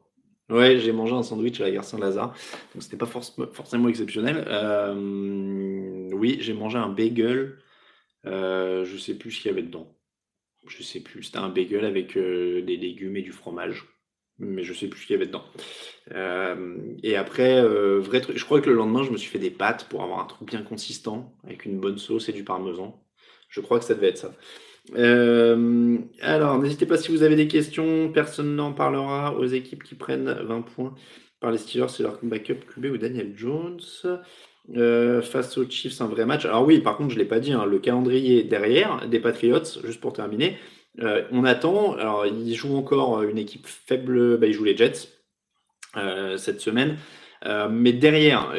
[0.49, 2.33] Ouais, j'ai mangé un sandwich à la gare Saint-Lazare,
[2.73, 4.45] donc c'était pas forcément exceptionnel.
[4.47, 7.57] Euh, oui, j'ai mangé un bagel.
[8.23, 9.87] je sais plus ce qu'il y avait dedans.
[10.67, 11.23] Je sais plus.
[11.23, 13.92] C'était un bagel avec des légumes et du fromage
[14.39, 15.43] mais je sais plus ce qu'il y avait dedans.
[16.11, 19.39] Euh, et après, euh, vrai truc, je crois que le lendemain, je me suis fait
[19.39, 23.03] des pâtes pour avoir un truc bien consistant, avec une bonne sauce et du parmesan.
[23.49, 24.33] Je crois que ça devait être ça.
[24.95, 29.95] Euh, alors, n'hésitez pas si vous avez des questions, personne n'en parlera aux équipes qui
[29.95, 30.95] prennent 20 points
[31.39, 33.79] par les Steelers, c'est leur backup QB ou Daniel Jones.
[35.21, 36.45] face aux Chiefs, un vrai match.
[36.45, 39.81] Alors oui, par contre, je ne l'ai pas dit, hein, le calendrier derrière des Patriots,
[39.83, 40.57] juste pour terminer,
[40.99, 41.95] euh, on attend.
[41.95, 44.37] Alors, ils jouent encore une équipe faible.
[44.37, 45.09] Bah, ils jouent les Jets
[45.97, 46.97] euh, cette semaine.
[47.45, 48.53] Euh, mais derrière,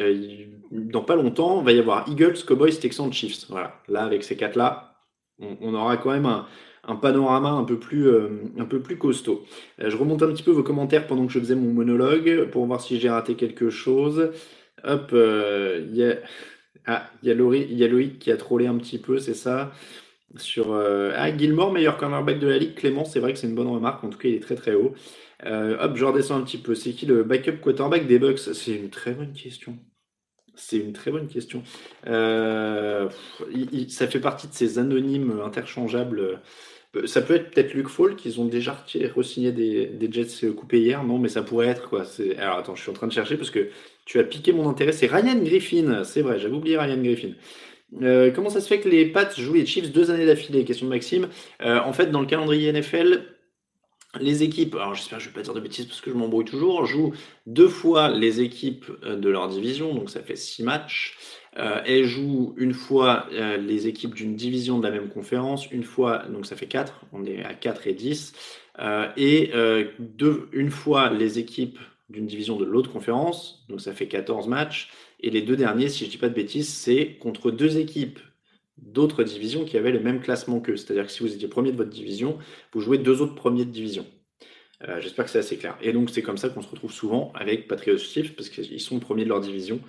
[0.71, 3.45] dans pas longtemps, il va y avoir Eagles, Cowboys, Texans, Chiefs.
[3.49, 3.81] Voilà.
[3.87, 4.95] Là, avec ces quatre-là,
[5.39, 8.09] on, aura quand même un, panorama un peu plus,
[8.57, 9.43] un peu plus costaud.
[9.79, 12.79] je remonte un petit peu vos commentaires pendant que je faisais mon monologue pour voir
[12.79, 14.31] si j'ai raté quelque chose.
[14.83, 16.17] Hop, yeah.
[16.87, 17.31] Ah, il y,
[17.83, 19.71] a Loïc qui a trollé un petit peu, c'est ça.
[20.37, 22.75] Sur euh, ah, Gilmore, meilleur cornerback de la ligue.
[22.75, 24.03] Clément, c'est vrai que c'est une bonne remarque.
[24.03, 24.93] En tout cas, il est très très haut.
[25.45, 26.75] Euh, hop, je redescends un petit peu.
[26.75, 28.39] C'est qui le backup quarterback des Bucks?
[28.39, 29.77] C'est une très bonne question.
[30.55, 31.63] C'est une très bonne question.
[32.07, 33.09] Euh,
[33.89, 36.41] ça fait partie de ces anonymes interchangeables.
[37.05, 41.03] Ça peut être peut-être Luke Fall, qu'ils ont déjà re-signé des, des, Jets coupés hier.
[41.03, 42.05] Non, mais ça pourrait être quoi.
[42.37, 43.69] Alors attends, je suis en train de chercher parce que
[44.05, 44.93] tu as piqué mon intérêt.
[44.93, 46.03] C'est Ryan Griffin.
[46.05, 47.31] C'est vrai, j'avais oublié Ryan Griffin.
[48.01, 50.65] Euh, comment ça se fait que les Pats jouent les Chiefs deux années d'affilée?
[50.65, 51.29] Question de Maxime.
[51.61, 53.23] Euh, en fait, dans le calendrier NFL,
[54.19, 56.15] les équipes, alors j'espère que je ne vais pas dire de bêtises parce que je
[56.15, 57.13] m'embrouille toujours, jouent
[57.45, 61.17] deux fois les équipes euh, de leur division, donc ça fait six matchs.
[61.55, 66.45] elles jouent une fois les équipes d'une division de la même conférence, une fois, donc
[66.45, 68.33] ça fait quatre, on est à 4 et 10,
[69.15, 69.51] et
[69.99, 74.91] deux, une fois les équipes d'une division de l'autre conférence, donc ça fait 14 matchs,
[75.19, 78.19] et les deux derniers, si je ne dis pas de bêtises, c'est contre deux équipes
[78.77, 80.77] d'autres divisions qui avaient le même classement qu'eux.
[80.77, 82.37] C'est-à-dire que si vous étiez premier de votre division,
[82.73, 84.05] vous jouez deux autres premiers de division.
[84.87, 85.77] Euh, j'espère que c'est assez clair.
[85.81, 88.99] Et donc c'est comme ça qu'on se retrouve souvent avec Patriots Chiefs, parce qu'ils sont
[88.99, 89.79] premiers de leur division.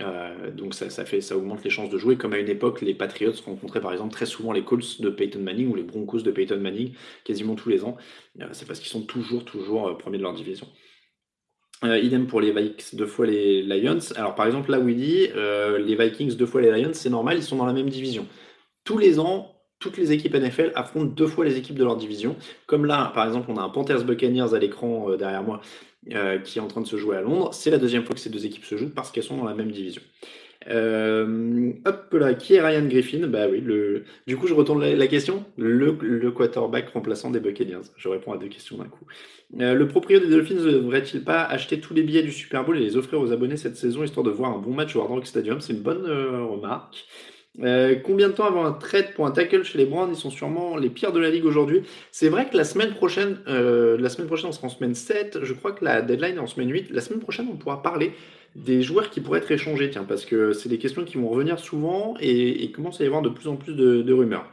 [0.00, 2.16] Euh, donc ça, fait, ça augmente les chances de jouer.
[2.16, 5.40] Comme à une époque, les Patriots rencontraient par exemple très souvent les Colts de Peyton
[5.40, 6.92] Manning ou les Broncos de Peyton Manning
[7.24, 7.96] quasiment tous les ans.
[8.40, 10.66] Euh, c'est parce qu'ils sont toujours, toujours premiers de leur division.
[11.84, 13.98] Euh, idem pour les Vikings, deux fois les Lions.
[14.16, 17.10] Alors par exemple, là où il dit euh, les Vikings, deux fois les Lions, c'est
[17.10, 18.26] normal, ils sont dans la même division.
[18.84, 22.36] Tous les ans, toutes les équipes NFL affrontent deux fois les équipes de leur division.
[22.66, 25.60] Comme là, par exemple, on a un Panthers Buccaneers à l'écran euh, derrière moi
[26.44, 27.52] qui est en train de se jouer à Londres.
[27.52, 29.54] C'est la deuxième fois que ces deux équipes se jouent parce qu'elles sont dans la
[29.54, 30.00] même division.
[30.68, 33.26] Euh, hop là, qui est Ryan Griffin?
[33.26, 33.62] Bah oui,
[34.26, 35.44] du coup je retourne la, question.
[35.56, 37.82] Le, le, quarterback remplaçant des Buccaneers.
[37.96, 39.04] Je réponds à deux questions d'un coup.
[39.60, 42.76] Euh, le propriétaire des Dolphins ne devrait-il pas acheter tous les billets du Super Bowl
[42.76, 45.10] et les offrir aux abonnés cette saison histoire de voir un bon match au Hard
[45.10, 45.60] Rock Stadium?
[45.60, 47.06] C'est une bonne euh, remarque.
[48.04, 50.10] combien de temps avant un trade pour un tackle chez les Browns?
[50.10, 51.82] Ils sont sûrement les pires de la ligue aujourd'hui.
[52.10, 55.38] C'est vrai que la semaine prochaine, la semaine prochaine, on sera en semaine 7.
[55.44, 56.90] Je crois que la deadline est en semaine 8.
[56.90, 58.12] La semaine prochaine, on pourra parler
[58.56, 61.58] des joueurs qui pourraient être échangés, tiens, parce que c'est des questions qui vont revenir
[61.58, 64.50] souvent et il commence à y avoir de plus en plus de, rumeurs.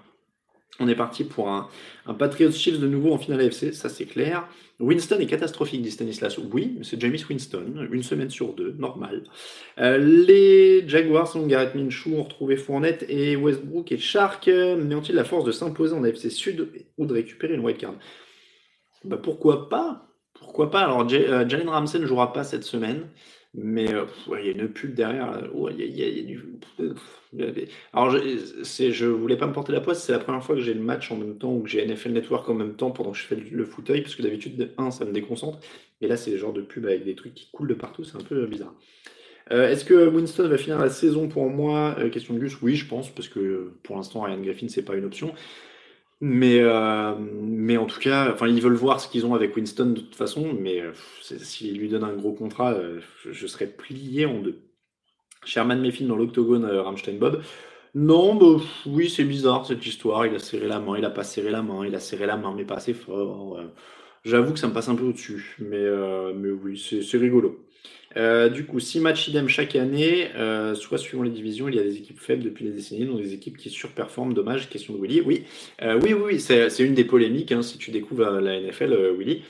[0.80, 1.70] On est parti pour un,
[2.06, 4.48] un Patriots Chiefs de nouveau en finale AFC, ça c'est clair.
[4.80, 6.38] Winston est catastrophique, dit Stanislas.
[6.52, 9.24] Oui, c'est James Winston, une semaine sur deux, normal.
[9.80, 15.16] Euh, les Jaguars ont Garrett Minshew, ont retrouvé Fournette et Westbrook et Shark, mais ont-ils
[15.16, 17.96] la force de s'imposer en AFC Sud ou de récupérer une wildcard?
[19.06, 20.08] Bah, Pourquoi pas?
[20.34, 20.82] Pourquoi pas?
[20.82, 23.08] Alors, euh, Jalen Ramsey ne jouera pas cette semaine.
[23.56, 24.06] Mais euh,
[24.39, 25.32] il y a une pub derrière.
[27.94, 30.04] Alors, je, je voulais pas me porter la poisse.
[30.04, 32.13] C'est la première fois que j'ai le match en même temps ou que j'ai NFL
[32.13, 34.02] Network en même temps pendant que je fais le, fauteuil.
[34.02, 35.60] Parce que d'habitude, un, ça me déconcentre.
[36.02, 38.04] Et là, c'est le genre de pub avec des trucs qui coulent de partout.
[38.04, 38.74] C'est un peu bizarre.
[39.52, 41.96] Euh, est-ce que Winston va finir la saison pour moi?
[42.00, 42.60] Euh, Question de Gus?
[42.62, 43.12] Oui, je pense.
[43.12, 45.32] Parce que pour l'instant, Ryan Griffin, c'est pas une option.
[46.25, 49.88] Mais, euh, mais en tout cas, enfin, ils veulent voir ce qu'ils ont avec Winston
[49.88, 50.55] de toute façon.
[50.57, 54.62] Mais euh, s'ils lui donnent un gros contrat, euh, je serais plié en deux.
[55.43, 57.43] Sherman Meffin dans l'octogone Ramstein Bob.
[57.93, 60.25] Non, bah, oui, c'est bizarre cette histoire.
[60.25, 62.38] Il a serré la main, il a pas serré la main, il a serré la
[62.38, 63.59] main, mais pas assez fort.
[64.23, 65.57] J'avoue que ça me passe un peu au-dessus.
[65.59, 65.86] Mais,
[66.36, 67.65] mais oui, c'est rigolo.
[68.15, 71.80] Euh, du coup, six matchs idem chaque année, euh, soit suivant les divisions, il y
[71.80, 74.34] a des équipes faibles depuis les décennies, donc des équipes qui surperforment.
[74.34, 75.21] Dommage, question de Willy.
[75.21, 75.43] Oui,
[75.82, 77.52] euh, oui, oui, c'est une des polémiques.
[77.52, 79.43] Hein, si tu découvres la NFL, Willy,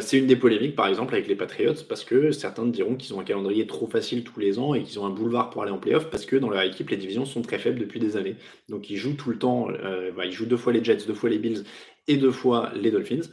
[0.00, 3.20] c'est une des polémiques, par exemple, avec les Patriots, parce que certains diront qu'ils ont
[3.20, 5.78] un calendrier trop facile tous les ans et qu'ils ont un boulevard pour aller en
[5.78, 8.36] playoff, parce que dans leur équipe, les divisions sont très faibles depuis des années.
[8.68, 9.68] Donc ils jouent tout le temps,
[10.16, 11.64] bah, ils jouent deux fois les Jets, deux fois les Bills
[12.08, 13.30] et deux fois les Dolphins.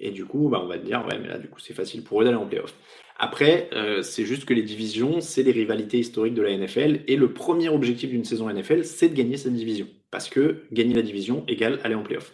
[0.00, 2.02] Et du coup, bah, on va te dire, ouais, mais là, du coup, c'est facile
[2.02, 2.74] pour eux d'aller en playoff.
[3.22, 7.00] Après, euh, c'est juste que les divisions, c'est les rivalités historiques de la NFL.
[7.06, 9.86] Et le premier objectif d'une saison NFL, c'est de gagner cette division.
[10.10, 12.32] Parce que gagner la division égale aller en playoff.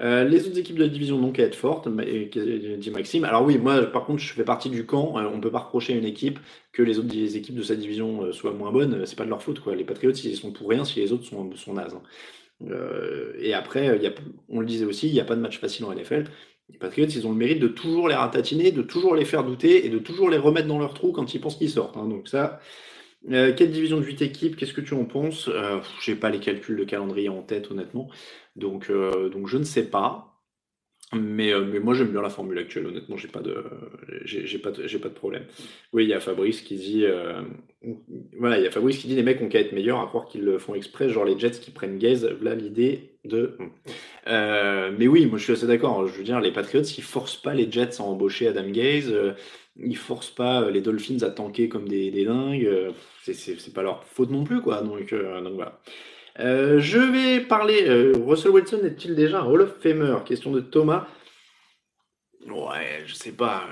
[0.00, 3.24] Euh, les autres équipes de la division n'ont qu'à être fortes, dit Maxime.
[3.24, 5.18] Alors oui, moi par contre, je fais partie du camp.
[5.18, 6.38] Euh, on ne peut pas reprocher à une équipe
[6.72, 9.04] que les autres équipes de sa division soient moins bonnes.
[9.04, 9.60] C'est pas de leur faute.
[9.76, 11.94] Les Patriots, ils sont pour rien si les autres sont, sont nazes.
[11.94, 12.72] Hein.
[13.38, 14.00] et après,
[14.48, 16.24] on le disait aussi, il n'y a pas de match facile en NFL.
[16.72, 19.86] Les Patriots, ils ont le mérite de toujours les ratatiner, de toujours les faire douter
[19.86, 21.96] et de toujours les remettre dans leur trou quand ils pensent qu'ils sortent.
[21.96, 22.08] Hein.
[22.08, 22.60] Donc ça,
[23.30, 25.48] euh, quelle division de 8 équipes Qu'est-ce que tu en penses?
[25.48, 28.08] Euh, Je n'ai pas les calculs de calendrier en tête, honnêtement.
[28.56, 30.28] Donc, euh, je ne sais pas.
[31.14, 33.64] Mais, moi j'aime bien la formule actuelle, honnêtement, j'ai pas de
[34.24, 35.44] j'ai pas pas de problème.
[35.92, 37.04] Oui, il y a Fabrice qui dit
[38.38, 40.24] voilà, il y a Fabrice qui dit les mecs ont qu'à être meilleurs, à croire
[40.24, 43.56] qu'ils le font exprès, genre les Jets qui prennent Gaze, voilà l'idée Deux.
[44.26, 46.08] Euh, mais oui, moi je suis assez d'accord.
[46.08, 49.12] Je veux dire, les Patriots, ils forcent pas les Jets à embaucher Adam Gaze.
[49.12, 49.32] Euh,
[49.76, 52.66] ils forcent pas les Dolphins à tanker comme des, dingues.
[52.66, 52.90] Euh,
[53.22, 54.82] c'est pas leur faute non plus, quoi.
[54.82, 55.80] Donc, donc voilà.
[56.36, 57.88] je vais parler.
[58.26, 60.16] Russell Wilson est-il déjà un Hall of Famer?
[60.26, 61.06] Question de Thomas.
[62.48, 63.68] Ouais, je sais pas.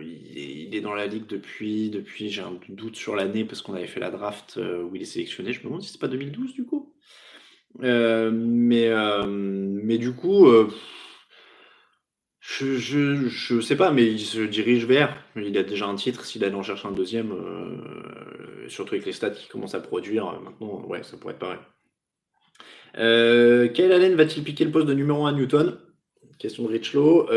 [0.00, 1.90] il, est, dans la ligue depuis.
[1.90, 5.06] Depuis, j'ai un doute sur l'année parce qu'on avait fait la draft où il est
[5.06, 5.52] sélectionné.
[5.52, 6.94] Je me demande si c'est pas 2012 du coup.
[7.82, 10.68] Euh, mais, euh, mais du coup, euh,
[12.40, 15.16] je, je, je, sais pas, mais il se dirige vers.
[15.36, 16.24] Il a déjà un titre.
[16.24, 17.34] S'il allait en chercher un deuxième,
[18.68, 21.58] surtout avec les stats qui commencent à produire, maintenant, ouais, ça pourrait être pareil.
[22.98, 25.78] Euh, Kyle Allen va-t-il piquer le poste de numéro 1 à Newton?
[26.38, 27.28] Question de Richlow.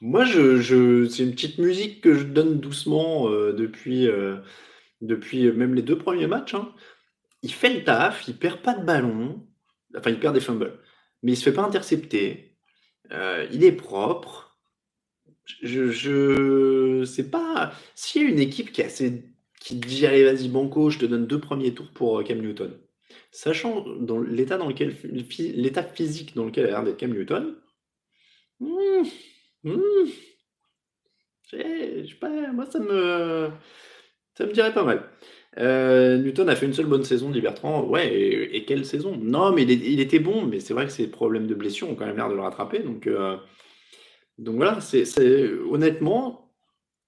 [0.00, 4.08] moi, je, c'est une petite musique que je donne doucement depuis,
[5.00, 6.54] depuis même les deux premiers matchs.
[6.54, 6.72] Hein
[7.42, 9.46] il fait le taf, il perd pas de ballon,
[9.96, 10.78] enfin il perd des fumbles,
[11.22, 12.56] mais il se fait pas intercepter,
[13.12, 14.58] euh, il est propre.
[15.62, 19.24] Je, je sais pas s'il y a une équipe qui, a assez,
[19.60, 22.78] qui dit allez vas-y banco, je te donne deux premiers tours pour euh, Cam Newton.
[23.32, 24.94] Sachant dans l'état dans lequel
[25.54, 27.56] l'état physique dans lequel a l'air d'être Cam Newton,
[28.60, 29.02] hmm,
[29.64, 30.06] hmm,
[31.52, 33.50] je sais pas, moi ça me
[34.36, 35.10] ça me dirait pas mal.
[35.58, 37.84] Euh, Newton a fait une seule bonne saison, dit Bertrand.
[37.84, 39.16] Ouais, et, quelle saison?
[39.16, 42.06] Non, mais il, était bon, mais c'est vrai que ses problèmes de blessure ont quand
[42.06, 42.80] même l'air de le rattraper.
[42.80, 43.36] Donc, euh,
[44.38, 44.78] donc voilà,
[45.70, 46.52] honnêtement,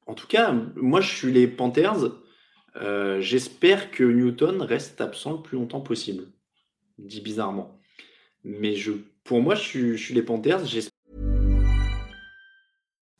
[0.07, 2.11] en tout cas, moi je suis les Panthers.
[2.77, 6.25] Euh, j'espère que Newton reste absent le plus longtemps possible,
[6.99, 7.81] dit bizarrement.
[8.45, 8.93] Mais je,
[9.25, 10.65] pour moi, je je suis les Panthers.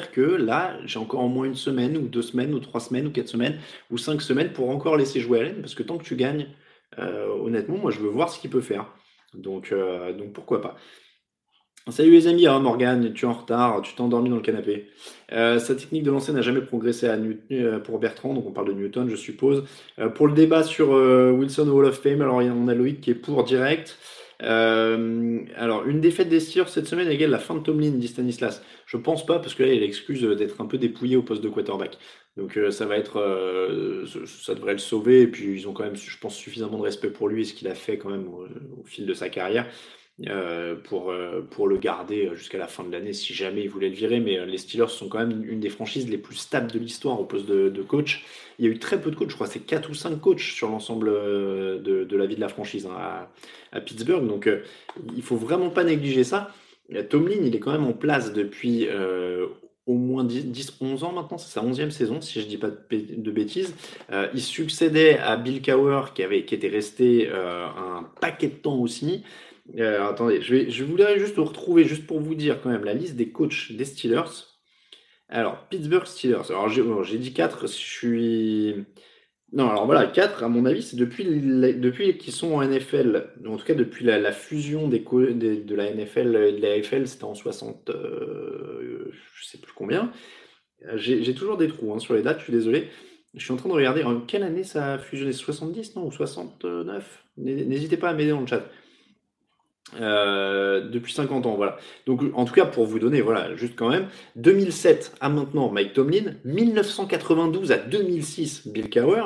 [0.00, 3.10] Que là, j'ai encore au moins une semaine, ou deux semaines, ou trois semaines, ou
[3.10, 3.58] quatre semaines,
[3.90, 6.48] ou cinq semaines pour encore laisser jouer Allen, parce que tant que tu gagnes,
[6.98, 8.86] euh, honnêtement, moi je veux voir ce qu'il peut faire.
[9.34, 10.76] Donc, euh, donc pourquoi pas.
[11.90, 14.86] Salut les amis, hein, Morgan, tu es en retard, tu t'es endormi dans le canapé.
[15.32, 17.18] Euh, sa technique de lancer n'a jamais progressé à
[17.80, 19.64] pour Bertrand, donc on parle de Newton, je suppose.
[20.14, 23.10] pour le débat sur Wilson Hall of Fame, alors il y a a Loïc qui
[23.10, 23.98] est pour direct.
[24.42, 28.62] Euh, alors, une défaite des Steelers cette semaine égale la fin de Tomlin, dit Stanislas.
[28.86, 31.42] Je pense pas, parce que là, il a l'excuse d'être un peu dépouillé au poste
[31.42, 31.98] de quarterback.
[32.36, 35.22] Donc, euh, ça va être, euh, ça devrait le sauver.
[35.22, 37.54] Et puis, ils ont quand même, je pense, suffisamment de respect pour lui et ce
[37.54, 39.68] qu'il a fait quand même au, fil de sa carrière.
[40.84, 41.12] Pour,
[41.50, 44.20] pour le garder jusqu'à la fin de l'année si jamais il voulait le virer.
[44.20, 47.24] Mais les Steelers sont quand même une des franchises les plus stables de l'histoire au
[47.24, 48.24] poste de, coach.
[48.58, 50.40] Il y a eu très peu de coachs, je crois c'est 4 ou 5 coachs
[50.40, 52.86] sur l'ensemble de, la vie de la franchise.
[52.86, 53.26] Hein,
[53.72, 54.26] à Pittsburgh.
[54.26, 54.62] Donc, euh,
[55.16, 56.50] il faut vraiment pas négliger ça.
[57.08, 59.46] Tomlin, il est quand même en place depuis euh,
[59.86, 63.74] au moins 10-11 ans maintenant, c'est sa 11e saison, si je dis pas de, bêtises.
[64.12, 68.76] Euh, il succédait à Bill Cowher, qui, avait, qui était resté un paquet de temps
[68.76, 69.22] aussi.
[69.80, 73.16] Attendez, je, vais, je voudrais juste retrouver, juste pour vous dire quand même, la liste
[73.16, 74.48] des coachs des Steelers.
[75.28, 76.50] Alors, Pittsburgh Steelers.
[76.50, 78.84] Alors, j'ai dit 4, je suis
[79.52, 83.58] non, alors voilà, 4, à mon avis, c'est depuis, depuis qu'ils sont en NFL, en
[83.58, 87.90] tout cas depuis la, fusion de la NFL et de la AFL, c'était en 60,
[87.90, 90.10] euh, je sais plus combien.
[90.94, 92.88] J'ai toujours des trous hein, sur les dates, je suis désolé.
[93.34, 95.32] Je suis en train de regarder en quelle année ça a fusionné?
[95.32, 96.06] 70, non?
[96.06, 98.64] Ou 69 N'hésitez pas à m'aider dans le chat.
[100.00, 101.76] Euh, depuis 50 ans, voilà.
[102.06, 105.92] Donc, en tout cas, pour vous donner, voilà, juste quand même, 2007 à maintenant, Mike
[105.92, 109.24] Tomlin, 1992 à 2006, Bill Cowher,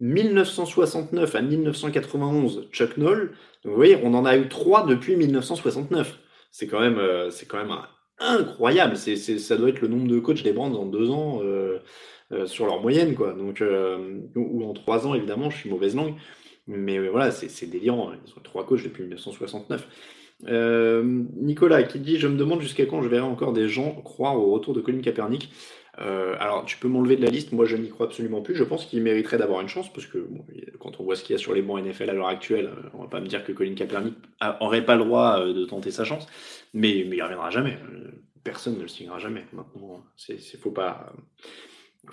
[0.00, 3.32] 1969 à 1991, Chuck Noll.
[3.64, 6.18] Donc, vous voyez, on en a eu trois depuis 1969.
[6.50, 7.76] C'est quand même, euh, c'est quand même
[8.18, 8.96] incroyable.
[8.96, 11.40] Ça doit être le nombre de coachs des Brands en deux ans.
[11.42, 11.78] Euh,
[12.46, 13.34] sur leur moyenne, quoi.
[13.34, 13.62] Donc,
[14.34, 16.14] ou, en trois ans, évidemment, je suis mauvaise langue.
[16.66, 18.12] Mais voilà, c'est délirant.
[18.12, 19.86] Ils ont trois coachs depuis 1969.
[20.42, 24.52] Nicolas qui dit Je me demande jusqu'à quand je verrai encore des gens croire au
[24.52, 25.50] retour de Colin Kaepernick.
[25.98, 28.54] Euh, alors, tu peux m'enlever de la liste, moi je n'y crois absolument plus.
[28.54, 30.26] Je pense qu'il mériterait d'avoir une chance, parce que
[30.78, 32.88] quand on voit ce qu'il y a sur les bancs NFL à l'heure actuelle, euh,
[32.94, 34.14] on va pas me dire que Colin Kaepernick
[34.60, 36.26] n'aurait pas le droit euh, de tenter sa chance,
[36.74, 37.78] mais, mais il reviendra jamais.
[38.44, 39.44] Personne ne le signera jamais.
[39.52, 41.12] Maintenant, c'est faut pas.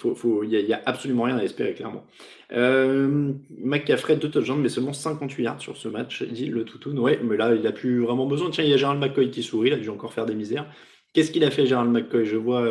[0.04, 2.06] Il n'y a, absolument rien à espérer, clairement.
[2.52, 6.91] Euh, McCaffrey, deux touchdowns, mais seulement 58 yards sur ce match, dit le toutou.
[6.91, 8.50] Ouais, mais là, il n'a plus vraiment besoin.
[8.50, 10.66] Tiens, il y a Gérald McCoy qui sourit, il a dû encore faire des misères.
[11.14, 12.26] Qu'est-ce qu'il a fait, Gérald McCoy?
[12.26, 12.68] Je vois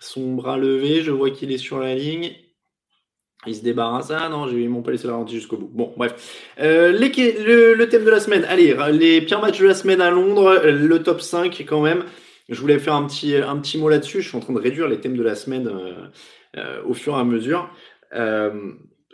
[0.00, 2.32] son bras levé, je vois qu'il est sur la ligne.
[3.46, 4.10] Il se débarrasse.
[4.10, 5.70] Ah non, ils m'ont pas laissé la jusqu'au bout.
[5.72, 6.52] Bon, bref.
[6.60, 8.44] Euh, le, thème de la semaine.
[8.48, 12.04] Allez, les pires matchs de la semaine à Londres, le top 5 quand même.
[12.48, 14.20] Je voulais faire un petit, un petit mot là-dessus.
[14.22, 16.08] Je suis en train de réduire les thèmes de la semaine euh,
[16.56, 17.70] euh, au fur et à mesure.
[18.12, 18.50] Ah,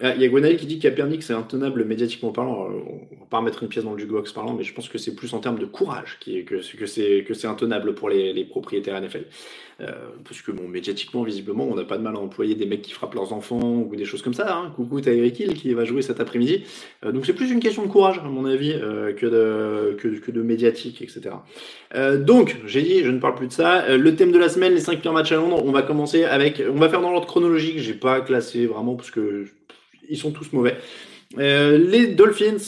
[0.03, 2.68] il y a Gwenaël qui dit que c'est intenable médiatiquement parlant.
[2.70, 5.14] On va pas remettre une pièce dans le jukebox parlant, mais je pense que c'est
[5.14, 9.24] plus en termes de courage que, que c'est intenable pour les, propriétaires NFL.
[9.80, 9.92] Euh,
[10.24, 12.92] parce que bon, médiatiquement, visiblement, on n'a pas de mal à employer des mecs qui
[12.92, 14.55] frappent leurs enfants ou des choses comme ça.
[14.55, 14.72] Hein.
[14.76, 16.64] Coucou, t'as Eric Hill qui va jouer cet après-midi.
[17.05, 20.09] Euh, donc c'est plus une question de courage, à mon avis, euh, que, de, que,
[20.09, 21.30] que, de médiatique, etc.
[21.94, 23.84] Euh, donc, j'ai dit, je ne parle plus de ça.
[23.84, 25.62] Euh, le thème de la semaine, les 5 pires matchs à Londres.
[25.64, 27.78] On va commencer avec, on va faire dans l'ordre chronologique.
[27.78, 29.46] J'ai pas classé vraiment parce que
[30.11, 30.77] ils sont tous mauvais.
[31.39, 32.59] Euh, les Dolphins,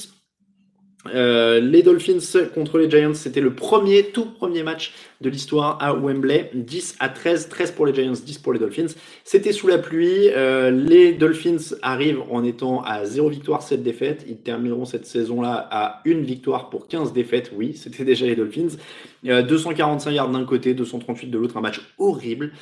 [1.09, 2.18] euh, les Dolphins
[2.55, 6.50] contre les Giants, c'était le premier, tout premier match de l'histoire à Wembley.
[6.55, 8.94] 10 à 13, 13 pour les Giants, 10 pour les Dolphins.
[9.24, 10.30] C'était sous la pluie.
[10.30, 14.24] Euh, les Dolphins arrivent en étant à 0 victoire, 7 défaites.
[14.28, 17.53] Ils termineront cette saison-là à une victoire pour 15 défaites.
[17.55, 18.76] Oui, c'était déjà les Dolphins.
[19.24, 22.53] 245 yards d'un côté, 238 de l'autre, un match horrible.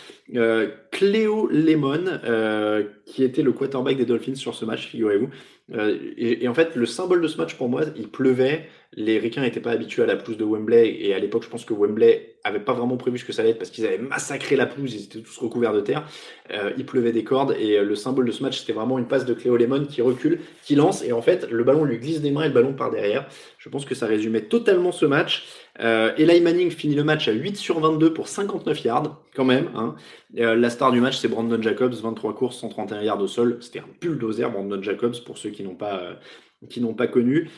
[0.90, 2.20] Cléo Lemon,
[3.06, 5.30] qui était le quarterback des Dolphins sur ce match, figurez-vous,
[5.74, 8.68] euh, et, en fait, le symbole de ce match pour moi, il pleuvait.
[8.94, 10.96] Les Ricains n'étaient pas habitués à la pelouse de Wembley.
[11.00, 13.52] Et à l'époque, je pense que Wembley avait pas vraiment prévu ce que ça allait
[13.52, 14.94] être parce qu'ils avaient massacré la pelouse.
[14.94, 16.08] Ils étaient tous recouverts de terre.
[16.52, 17.54] Euh, il pleuvait des cordes.
[17.58, 20.02] Et euh, le symbole de ce match, c'était vraiment une passe de Cléo Lemon qui
[20.02, 21.04] recule, qui lance.
[21.04, 23.28] Et en fait, le ballon lui glisse des mains et le ballon part derrière.
[23.58, 25.46] Je pense que ça résumait totalement ce match.
[25.78, 29.70] Euh, Eli Manning finit le match à 8 sur 22 pour 59 yards, quand même.
[29.74, 29.94] Hein.
[30.38, 33.58] Euh, la star du match, c'est Brandon Jacobs, 23 courses, 131 yards au sol.
[33.60, 36.14] C'était un bulldozer, Brandon Jacobs, pour ceux qui n'ont pas, euh,
[36.68, 37.48] qui n'ont pas connu.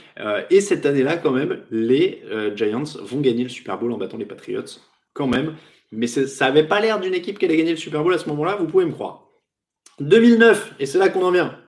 [0.50, 2.22] Et cette année-là, quand même, les
[2.54, 4.78] Giants vont gagner le Super Bowl en battant les Patriots,
[5.12, 5.56] quand même.
[5.90, 8.28] Mais ça n'avait pas l'air d'une équipe qui allait gagner le Super Bowl à ce
[8.28, 9.28] moment-là, vous pouvez me croire.
[9.98, 11.61] 2009, et c'est là qu'on en vient.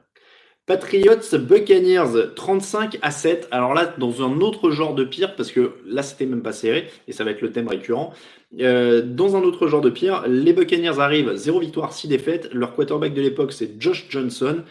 [0.66, 3.48] Patriots Buccaneers 35 à 7.
[3.50, 6.88] Alors là, dans un autre genre de pire, parce que là, c'était même pas serré,
[7.06, 8.14] et ça va être le thème récurrent.
[8.60, 12.48] Euh, dans un autre genre de pire, les Buccaneers arrivent 0 victoire, 6 défaites.
[12.52, 14.62] Leur quarterback de l'époque, c'est Josh Johnson.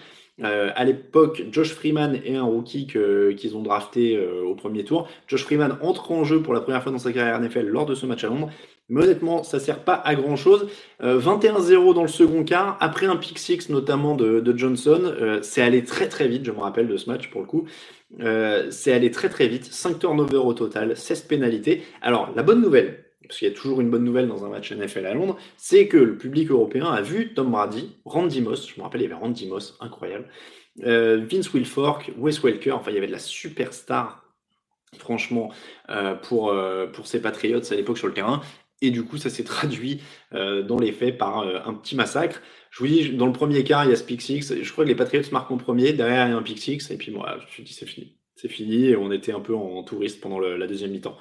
[0.41, 5.07] Euh, à l'époque, Josh Freeman est un rookie qu'ils ont drafté euh, au premier tour.
[5.27, 7.93] Josh Freeman entre en jeu pour la première fois dans sa carrière NFL lors de
[7.93, 8.49] ce match à Londres.
[8.89, 10.67] Mais honnêtement, ça sert pas à grand chose.
[11.01, 15.61] 21-0 euh, dans le second quart, après un pick six notamment de, Johnson, euh, c'est
[15.61, 17.65] allé très très vite, je me rappelle de ce match pour le coup.
[18.19, 21.83] Euh, c'est allé très très vite, 5 turnovers au total, 16 pénalités.
[22.01, 24.71] Alors la bonne nouvelle, parce qu'il y a toujours une bonne nouvelle dans un match
[24.73, 28.77] NFL à Londres, c'est que le public européen a vu Tom Brady, Randy Moss, je
[28.77, 30.27] me rappelle il y avait Randy Moss, incroyable,
[30.75, 34.19] Vince Wilfork, Wes Welker, enfin il y avait de la superstar
[34.99, 35.51] franchement,
[36.21, 36.53] pour,
[36.93, 38.41] pour ces Patriots à l'époque sur le terrain.
[38.83, 40.01] Et du coup, ça s'est traduit
[40.35, 42.41] euh, dans les faits par euh, un petit massacre.
[42.69, 44.53] Je vous dis, dans le premier quart, il y a ce pick six.
[44.61, 45.93] Je crois que les Patriots marquent en premier.
[45.93, 46.91] Derrière, il y a un pick six.
[46.91, 48.17] Et puis moi, je me suis dit, c'est fini.
[48.35, 48.87] C'est fini.
[48.87, 51.17] Et on était un peu en, touriste pendant la deuxième mi-temps.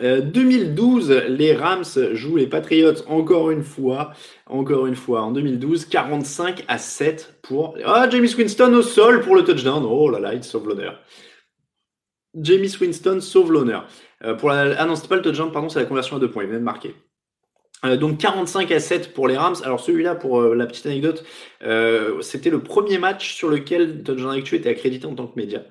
[0.00, 4.12] 2012, euh, les Rams jouent les Patriots encore une fois.
[4.46, 7.76] Encore une fois, en 2012, 45 à 7 pour.
[7.84, 9.84] Ah, Jamie Winston au sol pour le touchdown.
[9.88, 11.00] Oh là là, il sauve l'honneur.
[12.34, 13.88] Jamie Winston sauve l'honneur.
[14.24, 14.80] Euh, pour la...
[14.80, 16.64] Ah non, pas le touchdown, pardon, c'est la conversion à deux points, il vient de
[16.64, 16.94] marquer.
[17.84, 19.56] Euh, donc 45 à 7 pour les Rams.
[19.62, 21.24] Alors celui-là, pour euh, la petite anecdote,
[22.22, 25.62] c'était le premier match sur lequel Touchdown Actu était accrédité en tant que média.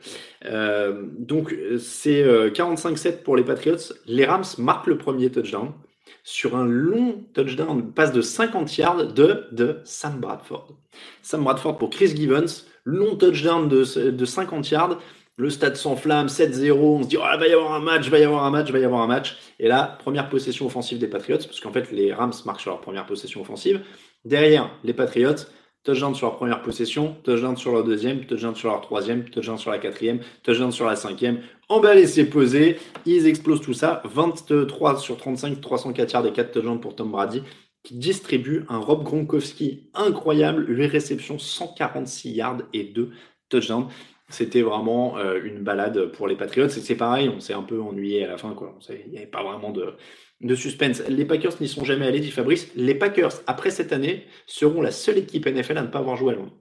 [1.17, 3.93] donc c'est 45-7 pour les Patriots.
[4.05, 5.71] Les Rams marquent le premier touchdown
[6.23, 10.69] sur un long touchdown, passe de 50 yards de, de Sam Bradford.
[11.21, 14.99] Sam Bradford pour Chris Givens, long touchdown de, de 50 yards
[15.37, 18.19] le stade s'enflamme, 7-0, on se dit, oh, il va y avoir un match, va
[18.19, 19.37] y avoir un match, va y avoir un match.
[19.59, 22.81] Et là, première possession offensive des Patriots, parce qu'en fait, les Rams marquent sur leur
[22.81, 23.81] première possession offensive.
[24.23, 25.45] Derrière, les Patriots,
[25.83, 29.71] touchdown sur leur première possession, touchdown sur leur deuxième, touchdown sur leur troisième, touchdown sur
[29.71, 31.41] la quatrième, touchdown sur la cinquième.
[31.69, 32.79] Emballé, c'est posé.
[33.05, 34.01] Ils explosent tout ça.
[34.05, 37.43] 23 sur 35, 304 yards et 4 touchdowns pour Tom Brady.
[37.83, 43.11] qui distribue un Rob Gronkowski incroyable, 8 réceptions, 146 yards et 2
[43.49, 43.87] touchdowns.
[44.29, 46.69] C'était vraiment euh, une balade pour les Patriots.
[46.69, 48.55] C'est pareil, on s'est un peu ennuyé à la fin.
[48.89, 49.93] Il n'y avait pas vraiment de,
[50.41, 51.03] de suspense.
[51.07, 52.71] Les Packers n'y sont jamais allés, dit Fabrice.
[52.75, 56.33] Les Packers, après cette année, seront la seule équipe NFL à ne pas avoir joué
[56.33, 56.53] à Londres.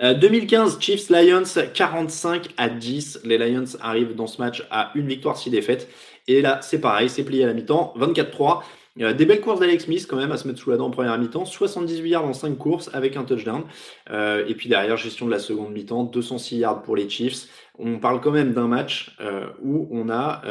[0.00, 1.42] 2015, euh, Chiefs Lions
[1.72, 3.20] 45 à 10.
[3.24, 5.88] Les Lions arrivent dans ce match à une victoire, six défaites.
[6.28, 8.62] Et là, c'est pareil, c'est plié à la mi-temps, 24-3.
[9.00, 10.90] Euh, des belles courses d'Alex Smith quand même à se mettre sous la dent en
[10.90, 13.64] première mi-temps, 78 yards en 5 courses avec un touchdown.
[14.10, 17.48] Euh, et puis derrière, gestion de la seconde mi-temps, 206 yards pour les Chiefs.
[17.78, 20.42] On parle quand même d'un match euh, où on a...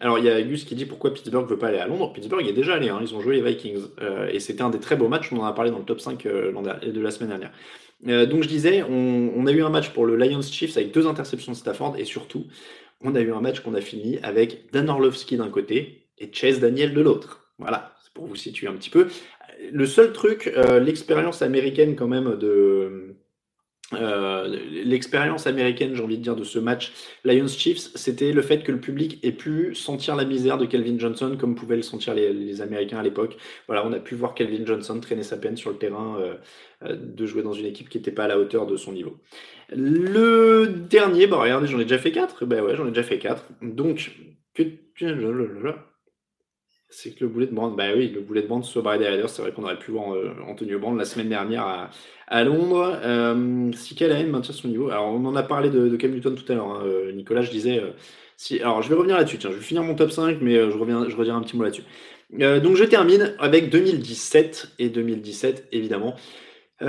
[0.00, 2.12] alors il y a Gus qui dit pourquoi Pittsburgh veut pas aller à Londres.
[2.14, 3.82] Pittsburgh est déjà allé, hein, ils ont joué les Vikings.
[4.30, 6.22] et c'était un des très beaux matchs, on en a parlé dans le top 5
[6.24, 8.26] de la semaine dernière.
[8.26, 11.06] donc je disais, on, on, a eu un match pour le Lions Chiefs avec deux
[11.06, 12.46] interceptions de Stafford et surtout,
[13.02, 16.60] on a eu un match qu'on a fini avec Dan Orlovsky d'un côté et Chase
[16.60, 17.48] Daniel de l'autre.
[17.58, 19.08] Voilà, c'est pour vous situer un petit peu.
[19.72, 23.16] Le seul truc, euh, l'expérience américaine quand même de...
[23.92, 26.92] Euh, l'expérience américaine, j'ai envie de dire, de ce match
[27.24, 31.36] Lions-Chiefs, c'était le fait que le public ait pu sentir la misère de Calvin Johnson
[31.38, 33.36] comme pouvaient le sentir les, Américains à l'époque.
[33.66, 37.26] Voilà, on a pu voir Calvin Johnson traîner sa peine sur le terrain, euh, de
[37.26, 39.18] jouer dans une équipe qui n'était pas à la hauteur de son niveau.
[39.70, 42.46] Le dernier, bah regardez, j'en ai déjà fait 4.
[42.46, 43.44] Ben ouais, j'en ai déjà fait 4.
[43.62, 44.12] Donc,
[44.54, 44.62] que
[46.96, 49.28] c'est que le boulet de bande, bah oui, le boulet de bande sur Brady Raiders,
[49.28, 51.90] c'est vrai qu'on aurait pu voir euh, Antonio Brand la semaine dernière à,
[52.28, 52.98] à Londres.
[53.02, 56.50] Euh, si Callahan maintient son niveau, alors on en a parlé de, Cam Newton tout
[56.50, 57.90] à l'heure, hein, euh, Nicolas, je disais, euh,
[58.36, 60.76] si, alors je vais revenir là-dessus, tiens, je vais finir mon top 5, mais je
[60.76, 61.84] reviens, je redirai un petit mot là-dessus.
[62.32, 66.14] donc je termine avec 2017, et 2017, évidemment.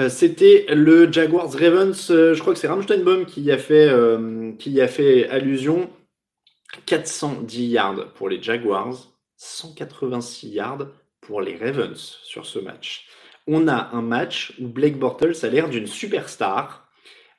[0.10, 3.90] C'était le Jaguars Ravens, je crois que c'est Ramsteinbaum qui a fait,
[4.58, 5.90] qui y a fait allusion.
[6.88, 10.88] 410 yards pour les Jaguars, 186 yards
[11.22, 13.08] pour les Ravens sur ce match.
[13.48, 16.88] On a un match où Blake Bortles a l'air d'une superstar.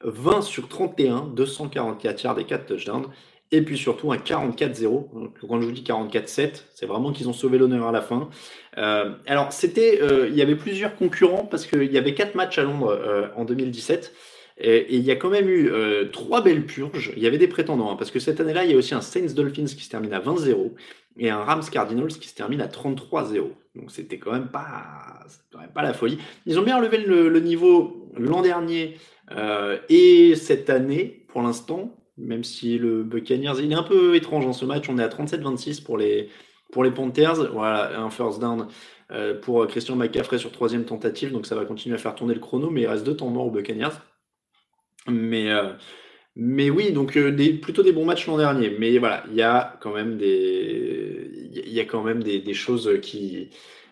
[0.03, 3.09] 20 sur 31, 244 yards et 4 touchdowns.
[3.53, 5.30] Et puis surtout un 44-0.
[5.49, 8.28] Quand je vous dis 44-7, c'est vraiment qu'ils ont sauvé l'honneur à la fin.
[8.76, 12.59] Euh, alors c'était, euh, il y avait plusieurs concurrents parce qu'il y avait 4 matchs
[12.59, 14.12] à Londres euh, en 2017.
[14.59, 17.12] Et, il y a quand même eu euh, trois belles purges.
[17.16, 19.00] Il y avait des prétendants, hein, parce que cette année-là, il y a aussi un
[19.00, 20.72] Saints Dolphins qui se termine à 20-0
[21.18, 23.50] et un Rams Cardinals qui se termine à 33-0.
[23.74, 26.18] Donc c'était quand même pas, quand même pas la folie.
[26.46, 28.96] Ils ont bien relevé le, niveau l'an dernier
[29.32, 34.46] euh, et cette année pour l'instant, même si le Buccaneers, il est un peu étrange
[34.46, 34.88] en ce match.
[34.88, 36.30] On est à 37-26 pour les
[36.72, 37.52] pour les Panthers.
[37.52, 38.68] Voilà, un first down.
[39.12, 42.40] Euh, pour Christian McCaffrey sur troisième tentative, donc ça va continuer à faire tourner le
[42.40, 43.94] chrono, mais il reste deux temps morts aux Buccaneers.
[45.09, 45.72] Mais, euh,
[46.36, 48.74] mais oui, donc euh, plutôt des bons matchs l'an dernier.
[48.78, 52.54] Mais voilà, il y a quand même des, il y a quand même des, des
[52.54, 53.50] choses qui,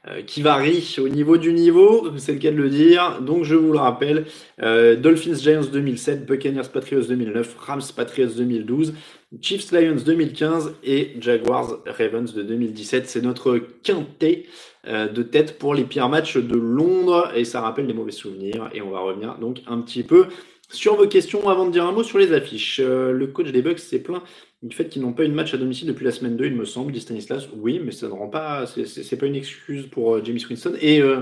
[0.09, 3.21] euh, qui varient au niveau du niveau, c'est le cas de le dire.
[3.23, 4.27] Donc je vous le rappelle,
[4.59, 8.95] Dolphins Giants 2007, Buccaneers Patriots 2009, Rams Patriots 2012,
[9.41, 13.09] Chiefs Lions 2015 et Jaguars Ravens de 2017.
[13.09, 14.45] C'est notre quintet
[14.87, 18.83] de tête pour les pires matchs de Londres et ça rappelle des mauvais souvenirs et
[18.83, 20.27] on va revenir donc un petit peu
[20.75, 23.63] sur vos questions, avant de dire un mot sur les affiches, euh, le coach des
[23.63, 24.23] Bucks s'est plaint
[24.63, 26.55] du fait qu'ils n'ont pas eu de match à domicile depuis la semaine 2, il
[26.55, 27.49] me semble, dit Stanislas.
[27.57, 30.75] Oui, mais ça ne rend pas, c'est pas une excuse pour euh, James Winston.
[30.81, 31.21] Et euh,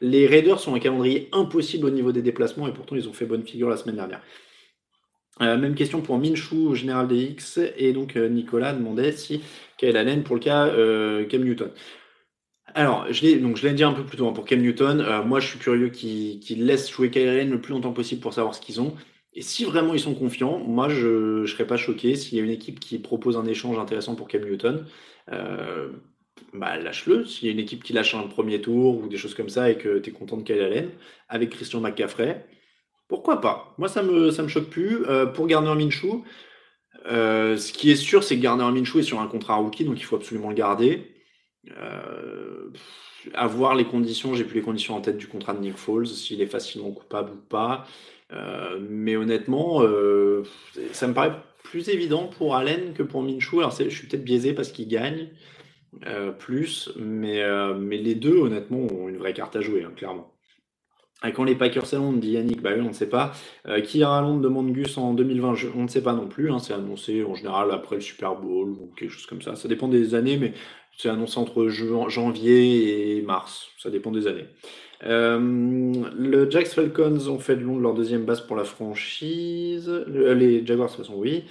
[0.00, 3.26] les Raiders sont un calendrier impossible au niveau des déplacements et pourtant ils ont fait
[3.26, 4.22] bonne figure la semaine dernière.
[5.40, 9.42] même question pour Minshu général DX et donc Nicolas demandait si
[9.76, 10.70] Kyle Allen pour le cas
[11.28, 11.70] Cam Newton.
[12.76, 15.00] Alors, je l'ai, donc je l'ai dit un peu plus tôt hein, pour Cam Newton.
[15.00, 18.54] Euh, moi, je suis curieux qu'ils laissent jouer Kyle le plus longtemps possible pour savoir
[18.54, 18.94] ce qu'ils ont.
[19.32, 22.44] Et si vraiment ils sont confiants, moi, je ne serais pas choqué s'il y a
[22.44, 24.86] une équipe qui propose un échange intéressant pour Cam Newton.
[25.30, 25.88] Euh,
[26.52, 27.24] bah, lâche-le.
[27.26, 29.70] S'il y a une équipe qui lâche un premier tour ou des choses comme ça
[29.70, 30.90] et que tu es content de Allen
[31.28, 32.44] avec Christian McCaffrey,
[33.06, 33.74] pourquoi pas?
[33.78, 35.04] Moi, ça me, me choque plus.
[35.06, 36.24] Euh, pour Garner Minshew,
[37.06, 40.04] ce qui est sûr, c'est que Garner Minshew est sur un contrat rookie, donc il
[40.04, 41.13] faut absolument le garder.
[41.70, 42.70] Euh,
[43.32, 46.06] à voir les conditions, j'ai plus les conditions en tête du contrat de Nick Foles,
[46.06, 47.86] s'il est facilement coupable ou pas.
[48.32, 50.42] Euh, mais honnêtement, euh,
[50.92, 53.58] ça me paraît plus évident pour Allen que pour Minshew.
[53.58, 55.28] Alors je suis peut-être biaisé parce qu'il gagne
[56.40, 57.40] plus, mais,
[57.78, 60.32] mais les deux, honnêtement, ont une vraie carte à jouer, hein, clairement.
[61.24, 63.32] Et quand les Packers à Londres, dit Yannick, bah oui, on ne sait pas.
[63.84, 66.50] qui ira à Londres demande Gus en 2020, on ne sait pas non plus.
[66.50, 69.54] Hein, c'est annoncé en général après le Super Bowl ou quelque chose comme ça.
[69.54, 70.52] Ça dépend des années, mais
[70.96, 74.46] c'est annoncé entre janvier et mars, ça dépend des années.
[75.04, 75.38] Euh,
[76.16, 79.88] le Jacks Falcons ont fait de Londres leur deuxième base pour la franchise.
[80.08, 81.44] les Jaguars, de toute façon, oui.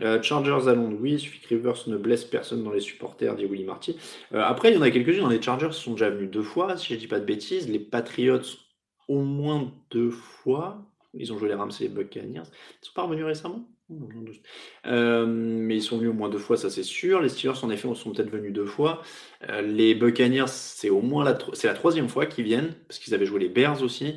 [0.00, 3.34] Euh, Chargers à Londres, oui, il suffit que Rivers ne blesse personne dans les supporters,
[3.34, 3.96] dit Willy Marty.
[4.32, 6.76] Euh, après, il y en a quelques-uns dans les Chargers sont déjà venus deux fois,
[6.76, 7.68] si je dis pas de bêtises.
[7.68, 8.38] Les Patriots,
[9.08, 10.86] au moins deux fois.
[11.12, 12.42] Ils ont joué les Rams et les Buccaneers.
[12.82, 13.68] Ils sont pas revenus récemment?
[14.86, 17.20] Euh, mais ils sont venus au moins deux fois, ça c'est sûr.
[17.20, 19.02] Les Steelers, en effet, sont peut-être venus deux fois.
[19.62, 23.40] les Buccaneers, c'est au moins la, la troisième fois qu'ils viennent, parce qu'ils avaient joué
[23.40, 24.14] les Bears aussi.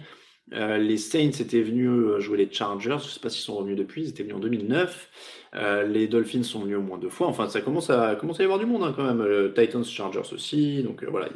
[0.51, 4.09] les Saints étaient venus jouer les Chargers, je sais pas s'ils sont revenus depuis, ils
[4.09, 5.09] étaient venus en 2009.
[5.55, 7.27] Euh, les Dolphins sont venus au moins deux fois.
[7.27, 9.53] Enfin, ça commence à, commence à y avoir du monde hein, quand même.
[9.53, 10.81] Titans, Chargers aussi.
[10.83, 11.29] Donc euh, voilà,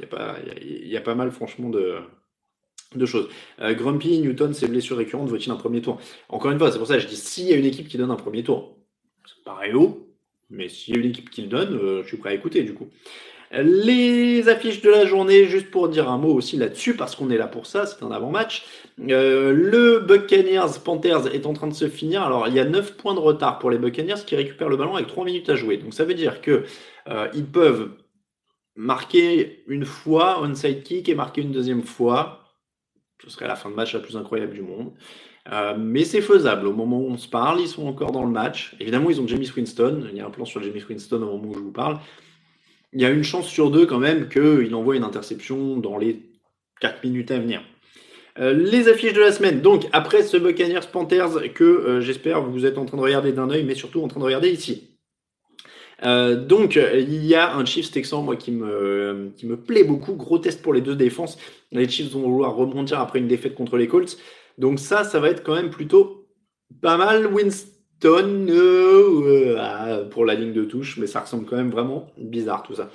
[0.62, 1.98] il y, y, a pas mal franchement de,
[2.96, 3.30] de choses.
[3.62, 6.00] Euh, Grumpy, Newton, ses blessures récurrentes, vaut-il un premier tour?
[6.30, 7.98] Encore une fois, c'est pour ça que je dis s'il y a une équipe qui
[7.98, 8.78] donne un premier tour,
[9.26, 10.08] ça paraît haut,
[10.50, 12.74] mais s'il y a une équipe qui le donne, je suis prêt à écouter du
[12.74, 12.90] coup.
[13.52, 17.38] Les affiches de la journée, juste pour dire un mot aussi là-dessus, parce qu'on est
[17.38, 18.66] là pour ça, c'est un avant-match.
[19.10, 22.24] Euh, le Buccaneers Panthers est en train de se finir.
[22.24, 24.96] Alors, il y a 9 points de retard pour les Buccaneers qui récupèrent le ballon
[24.96, 25.78] avec 3 minutes à jouer.
[25.78, 26.66] Donc, ça veut dire que
[27.08, 27.92] euh, ils peuvent
[28.76, 32.47] marquer une fois onside kick et marquer une deuxième fois.
[33.24, 34.94] Ce serait la fin de match la plus incroyable du monde.
[35.52, 36.68] Euh, mais c'est faisable.
[36.68, 38.76] Au moment où on se parle, ils sont encore dans le match.
[38.80, 40.08] Évidemment, ils ont Jamie Winston.
[40.12, 42.00] Il y a un plan sur Jamie Winston au moment où je vous parle
[42.94, 46.24] il y a une chance sur deux quand même qu'il envoie une interception dans les
[46.82, 47.62] 4 minutes à venir.
[48.40, 49.62] Euh, les affiches de la semaine.
[49.62, 53.50] Donc, après ce Buccaneers Panthers que euh, j'espère vous êtes en train de regarder d'un
[53.50, 54.97] œil, mais surtout en train de regarder ici.
[56.04, 60.14] Euh, donc, il y a un Chiefs Texan, moi, qui me, qui me plaît beaucoup.
[60.14, 61.38] Gros test pour les deux défenses.
[61.72, 64.18] Les Chiefs vont vouloir rebondir après une défaite contre les Colts.
[64.58, 66.28] Donc, ça, ça va être quand même plutôt
[66.82, 67.28] pas mal.
[67.28, 67.78] Winston
[68.50, 72.76] euh, ah, pour la ligne de touche, mais ça ressemble quand même vraiment bizarre tout
[72.76, 72.92] ça.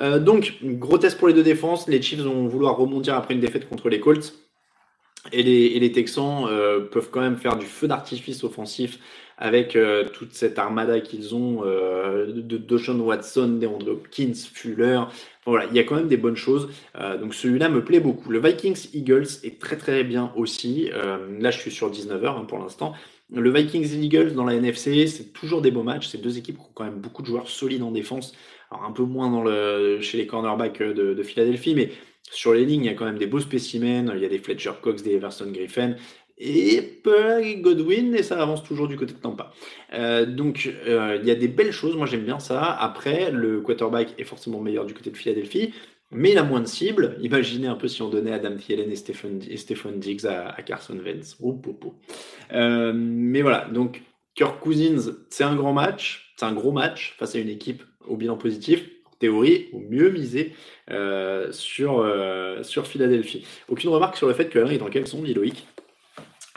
[0.00, 1.88] Euh, donc, gros test pour les deux défenses.
[1.88, 4.34] Les Chiefs vont vouloir rebondir après une défaite contre les Colts.
[5.32, 8.98] Et les, Texans euh, peuvent quand même faire du feu d'artifice offensif
[9.38, 9.76] avec
[10.12, 15.02] toute cette armada qu'ils ont de Doshan Watson, DeAndre Hopkins, Fuller.
[15.44, 16.68] voilà, il y a quand même des bonnes choses.
[17.20, 18.30] donc celui-là me plaît beaucoup.
[18.30, 20.90] Le Vikings Eagles est très très bien aussi.
[21.40, 22.94] là, je suis sur 19h hein, pour l'instant.
[23.32, 26.08] Le Vikings Eagles dans la NFC, c'est toujours des beaux matchs.
[26.08, 28.34] C'est deux équipes qui ont quand même beaucoup de joueurs solides en défense.
[28.70, 31.90] Alors un peu moins dans le, chez les cornerbacks de, Philadelphie, mais
[32.30, 34.12] sur les lignes, il y a quand même des beaux spécimens.
[34.14, 35.94] Il y a des Fletcher Cox, des Everson Griffin
[36.38, 37.00] et
[37.60, 39.52] Godwin, et ça avance toujours du côté de Tampa.
[39.92, 42.62] Euh, donc euh, il y a des belles choses, moi j'aime bien ça.
[42.62, 45.72] Après, le quarterback est forcément meilleur du côté de Philadelphie
[46.16, 47.16] mais il a moins de cibles.
[47.22, 51.36] Imaginez un peu si on donnait Adam Thielen et Stephen, Diggs à, Carson Wentz.
[52.52, 54.00] Euh, mais voilà, donc
[54.36, 58.16] Kirk Cousins, c'est un grand match, c'est un gros match face à une équipe au
[58.16, 58.88] bilan positif.
[59.06, 60.52] En théorie, au mieux miser
[61.50, 62.06] sur,
[62.62, 63.44] sur Philadelphie.
[63.68, 65.34] Aucune remarque sur le fait que est dans quel son, dit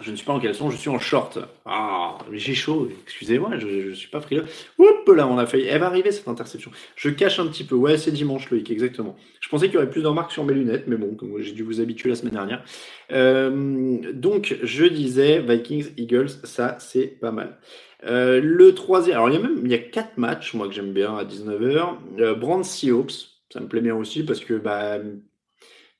[0.02, 1.40] je ne suis pas en caleçon, je suis en short.
[1.66, 4.46] Ah, j'ai chaud, excusez-moi, je ne suis pas frileux.
[4.78, 5.66] Oups, là, on a failli.
[5.66, 6.70] Elle va arriver cette interception.
[6.96, 7.76] Je cache un petit peu.
[7.76, 9.16] Ouais, c'est dimanche, Loïc, exactement.
[9.40, 11.82] Je pensais qu'il y aurait plus de sur mes lunettes, mais bon, j'ai dû vous
[11.82, 12.64] habituer la semaine dernière.
[13.12, 17.58] Euh, donc, je disais, Vikings, Eagles, ça, c'est pas mal.
[18.06, 20.74] Euh, le troisième, alors il y a même il y a quatre matchs, moi, que
[20.74, 21.96] j'aime bien à 19h.
[22.20, 25.00] Euh, Brand Seahawks, ça me plaît bien aussi parce que bah,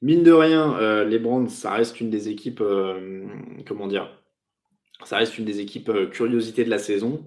[0.02, 3.26] Mine de rien, euh, les Brands, ça reste une des équipes, euh,
[3.68, 4.12] comment dire,
[5.04, 7.26] ça reste une des équipes euh, curiosité de la saison,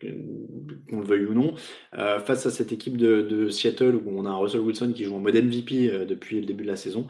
[0.00, 1.54] qu'on le veuille ou non.
[1.92, 5.36] face à cette équipe de, Seattle où on a Russell Wilson qui joue en mode
[5.36, 7.06] MVP depuis le début de la saison,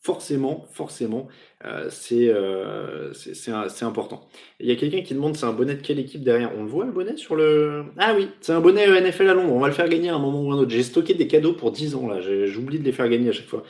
[0.00, 1.28] forcément, forcément,
[1.88, 2.30] c'est
[3.82, 4.28] important.
[4.60, 6.52] Il y a quelqu'un qui demande c'est un bonnet de quelle équipe derrière?
[6.56, 7.86] On le voit le bonnet sur le.
[7.96, 9.52] Ah oui, c'est un bonnet NFL à Londres.
[9.52, 10.70] On va le faire gagner à un moment ou un autre.
[10.70, 12.20] J'ai stocké des cadeaux pour 10 ans là.
[12.20, 13.64] J'oublie de les faire gagner à chaque fois.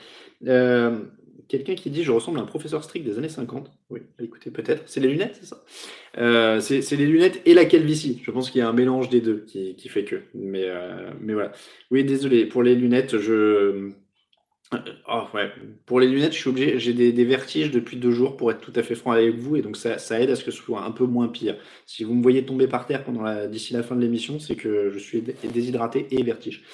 [0.46, 1.00] Euh,
[1.48, 3.70] quelqu'un qui dit je ressemble à un professeur strict des années 50.
[3.90, 4.82] Oui, écoutez, peut-être.
[4.86, 5.64] C'est les lunettes, c'est ça?
[6.18, 8.20] Euh, C'est les lunettes et la calvitie.
[8.22, 10.16] Je pense qu'il y a un mélange des deux qui, qui fait que.
[10.34, 11.52] Mais, euh, mais voilà.
[11.90, 12.46] Oui, désolé.
[12.46, 13.90] Pour les lunettes, je.
[15.10, 15.22] Oh.
[15.86, 16.78] Pour les lunettes, je suis obligé.
[16.78, 19.56] J'ai des, vertiges depuis deux jours pour être tout à fait franc avec vous.
[19.56, 21.56] Et donc, ça, ça aide à ce que ce soit un peu moins pire.
[21.86, 23.02] Si vous me voyez tomber par terre
[23.48, 26.64] d'ici la fin de l'émission, c'est que je suis déshydraté et vertige.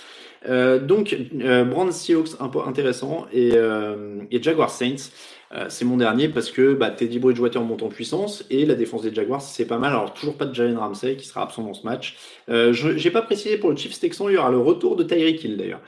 [0.49, 5.11] Euh, donc, euh, Brand Seahawks, un peu intéressant, et, euh, Jaguar Saints.
[5.55, 9.03] Euh, c'est mon dernier parce que bah, Teddy Bridgewater monte en puissance et la défense
[9.03, 9.93] des Jaguars, c'est pas mal.
[9.93, 12.17] Alors, toujours pas de Jalen Ramsey qui sera absent dans ce match.
[12.49, 15.45] Je J'ai pas précisé pour le Chiefs Texans, il y aura le retour de Tyreek
[15.45, 15.81] Hill d'ailleurs.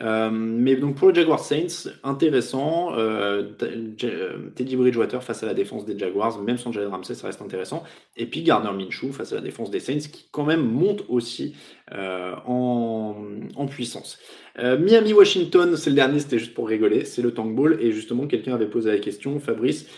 [0.00, 2.92] Euh, mais donc pour le Jaguars Saints, intéressant.
[3.58, 7.84] Teddy Bridgewater face à la défense des Jaguars, même sans Jalen Ramsey, ça reste intéressant.
[8.16, 11.54] Et puis Gardner Minshew face à la défense des Saints qui quand même monte aussi
[11.92, 13.14] en,
[13.56, 14.18] en puissance.
[14.58, 17.78] Euh, Miami-Washington, c'est le dernier, c'était juste pour rigoler, c'est le Tank Ball.
[17.80, 19.88] Et justement, quelqu'un avait posé la question, Fabrice.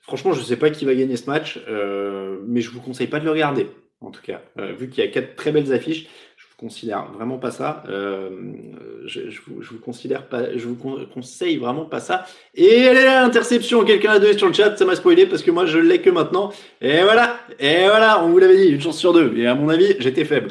[0.00, 3.06] Franchement, je ne sais pas qui va gagner ce match, euh, mais je vous conseille
[3.06, 3.66] pas de le regarder.
[4.00, 4.42] en tout cas.
[4.78, 6.08] vu qu'il y a quatre très belles affiches,
[6.58, 7.82] considère vraiment pas ça.
[7.88, 8.30] Euh,
[9.06, 10.76] je, vous, je, vous, considère pas, je vous
[11.12, 12.26] conseille vraiment pas ça.
[12.54, 13.84] Et elle est là, l'interception.
[13.84, 16.10] Quelqu'un a donné sur le chat, ça m'a spoilé parce que moi je l'ai que
[16.10, 16.52] maintenant.
[16.80, 19.36] Et voilà, et voilà, on vous l'avait dit, une chance sur deux.
[19.36, 20.48] Et à mon avis, j'étais faible.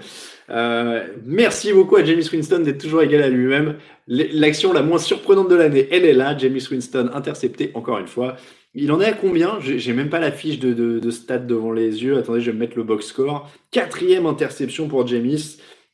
[0.49, 3.78] Euh, merci beaucoup à James Winston d'être toujours égal à lui-même.
[4.08, 6.38] L'action la moins surprenante de l'année, elle est là.
[6.38, 8.36] James Winston intercepté encore une fois.
[8.76, 9.60] Il en est à combien?
[9.60, 12.18] J'ai même pas la fiche de, de, stade devant les yeux.
[12.18, 13.49] Attendez, je vais mettre le box score.
[13.70, 15.38] Quatrième interception pour James.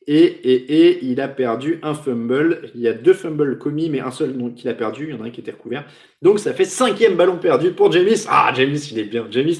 [0.06, 2.70] Et, et, et, il a perdu un fumble.
[2.74, 5.08] Il y a deux fumbles commis, mais un seul qu'il a perdu.
[5.08, 5.84] Il y en a un qui était recouvert.
[6.22, 8.08] Donc ça fait cinquième ballon perdu pour James.
[8.28, 9.26] Ah, James, il est bien.
[9.30, 9.52] James,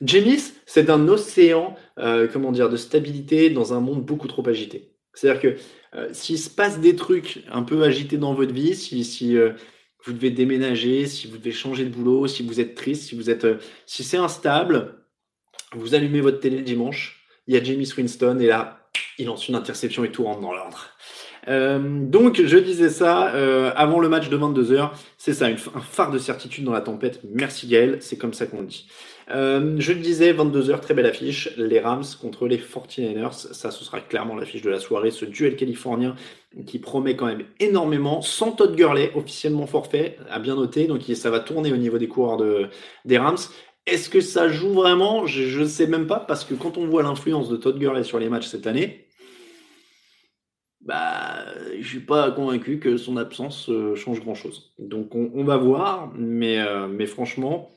[0.00, 4.94] James c'est un océan, euh, comment dire, de stabilité dans un monde beaucoup trop agité.
[5.14, 5.56] C'est-à-dire que
[5.94, 9.52] euh, s'il se passe des trucs un peu agités dans votre vie, si, euh,
[10.04, 13.28] vous devez déménager, si vous devez changer de boulot, si vous êtes triste, si vous
[13.28, 13.46] êtes,
[13.86, 14.96] si c'est instable,
[15.74, 17.24] vous allumez votre télé dimanche.
[17.46, 18.81] Il y a James Winston et là,
[19.18, 20.90] il lance une interception et tout rentre dans l'ordre.
[21.48, 26.10] Euh, donc je disais ça euh, avant le match de 22h, c'est ça, un phare
[26.12, 27.20] de certitude dans la tempête.
[27.28, 28.86] Merci Gaël, c'est comme ça qu'on dit.
[29.30, 33.84] Euh, je le disais, 22h, très belle affiche, les Rams contre les 49ers, ça ce
[33.84, 36.14] sera clairement l'affiche de la soirée, ce duel californien
[36.66, 41.30] qui promet quand même énormément, sans Todd Gurley, officiellement forfait, à bien noter, donc ça
[41.30, 42.68] va tourner au niveau des coureurs de,
[43.04, 43.38] des Rams.
[43.86, 45.26] Est-ce que ça joue vraiment?
[45.26, 48.18] Je ne sais même pas, parce que quand on voit l'influence de Todd Gurley sur
[48.18, 49.08] les matchs cette année,
[50.80, 51.44] bah,
[51.78, 54.72] je suis pas convaincu que son absence euh, change grand-chose.
[54.78, 57.70] Donc on, va voir, mais, euh, franchement,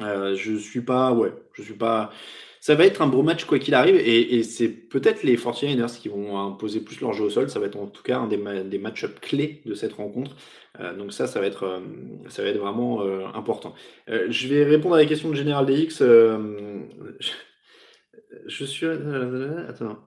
[0.00, 2.10] euh, je suis pas, ouais, je suis pas.
[2.60, 6.08] Ça va être un beau match quoi qu'il arrive, et, c'est peut-être les 49ers qui
[6.08, 7.48] vont imposer plus leur jeu au sol.
[7.48, 10.36] Ça va être en tout cas un des, des match-ups clés de cette rencontre.
[10.98, 11.82] Donc ça, ça va être,
[12.26, 13.02] être vraiment
[13.34, 13.74] important.
[14.06, 16.02] je vais répondre à la question de Général DX.
[18.46, 18.86] Je, suis.
[18.86, 19.98] Attends.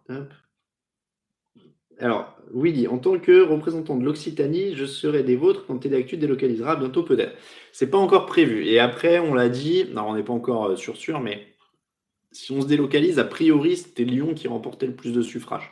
[2.00, 6.78] Alors, Willy, en tant que représentant de l'Occitanie, je serai des vôtres quand Téléactu délocalisera
[6.78, 7.36] bientôt peut-être.
[7.74, 8.66] C'est pas encore prévu.
[8.68, 11.48] Et après, on l'a dit, non, on n'est pas encore euh, sûr sûr, mais
[12.32, 15.72] si on se délocalise, a priori, c'était Lyon qui remportait le plus de suffrages.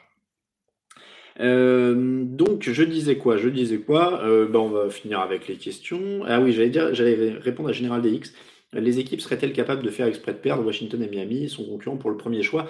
[1.39, 3.37] Euh, donc, je disais quoi?
[3.37, 4.21] Je disais quoi?
[4.23, 6.21] Euh, ben, On va finir avec les questions.
[6.27, 8.33] Ah oui, j'allais dire, j'allais répondre à Général DX.
[8.73, 12.09] Les équipes seraient-elles capables de faire exprès de perdre Washington et Miami, son concurrent pour
[12.09, 12.67] le premier choix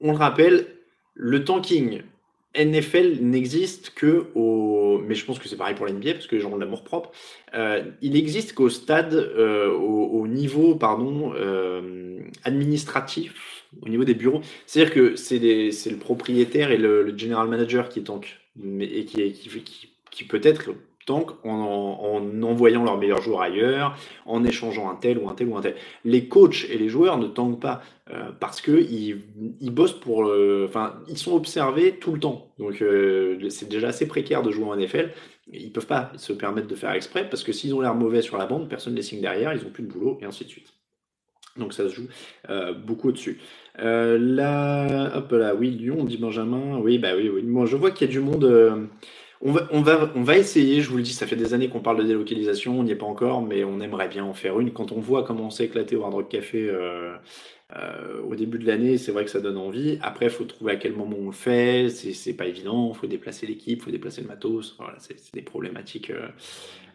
[0.00, 0.66] On le rappelle,
[1.14, 2.02] le tanking
[2.56, 6.42] NFL n'existe que au, mais je pense que c'est pareil pour l'NBA parce que les
[6.42, 7.12] gens ont l'amour propre.
[7.54, 11.32] Euh, il n'existe qu'au stade, euh, au, niveau, pardon,
[12.44, 13.34] administratif,
[13.82, 14.40] au niveau des bureaux.
[14.66, 20.70] C'est-à-dire que c'est le propriétaire et le, general manager qui tank, mais, et qui, peut-être
[21.06, 23.96] tank en, en, envoyant leurs meilleurs joueurs ailleurs,
[24.26, 25.74] en échangeant un tel ou un tel ou un tel.
[26.04, 29.22] Les coachs et les joueurs ne tankent pas euh, parce que ils,
[29.60, 30.30] ils, bossent pour,
[30.64, 32.48] enfin, ils sont observés tout le temps.
[32.58, 35.10] Donc euh, c'est déjà assez précaire de jouer en NFL.
[35.52, 38.36] Ils peuvent pas se permettre de faire exprès parce que s'ils ont l'air mauvais sur
[38.36, 40.50] la bande, personne ne les signe derrière, ils ont plus de boulot et ainsi de
[40.50, 40.72] suite.
[41.56, 42.08] Donc ça se joue
[42.48, 43.40] euh, beaucoup au-dessus.
[43.78, 46.78] là, hop là, oui, Lyon, dit Benjamin.
[46.78, 47.42] Oui, bah oui, oui.
[47.42, 48.88] Moi, je vois qu'il y a du monde.
[49.42, 51.70] On va, on, va, on va essayer, je vous le dis, ça fait des années
[51.70, 54.60] qu'on parle de délocalisation, on n'y est pas encore, mais on aimerait bien en faire
[54.60, 54.70] une.
[54.70, 57.14] Quand on voit comment on s'est éclaté au Hard Rock Café euh,
[57.74, 59.98] euh, au début de l'année, c'est vrai que ça donne envie.
[60.02, 63.06] Après, il faut trouver à quel moment on le fait, c'est pas évident, il faut
[63.06, 66.28] déplacer l'équipe, il faut déplacer le matos, voilà, c'est des problématiques euh,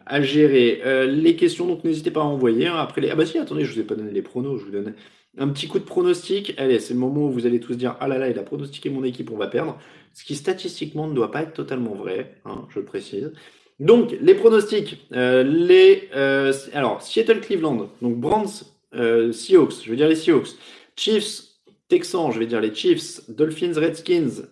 [0.06, 0.80] à gérer.
[1.06, 2.68] les questions, donc n'hésitez pas à envoyer.
[2.68, 2.76] Hein.
[2.76, 3.10] Après les...
[3.10, 4.94] Ah bah si, attendez, je vous ai pas donné les pronos, je vous donne
[5.38, 6.54] un petit coup de pronostic.
[6.56, 8.88] Allez, c'est le moment où vous allez tous dire, ah là là, il a pronostiqué
[8.90, 9.78] mon équipe, on va perdre
[10.16, 13.32] ce qui statistiquement ne doit pas être totalement vrai, hein, je le précise.
[13.78, 18.62] Donc, les pronostics, euh, les, euh, alors, Seattle-Cleveland, donc Brands,
[18.94, 20.48] euh, Seahawks, je veux dire les Seahawks,
[20.96, 21.42] Chiefs,
[21.88, 24.48] Texans, je vais dire les Chiefs, Dolphins, Redskins.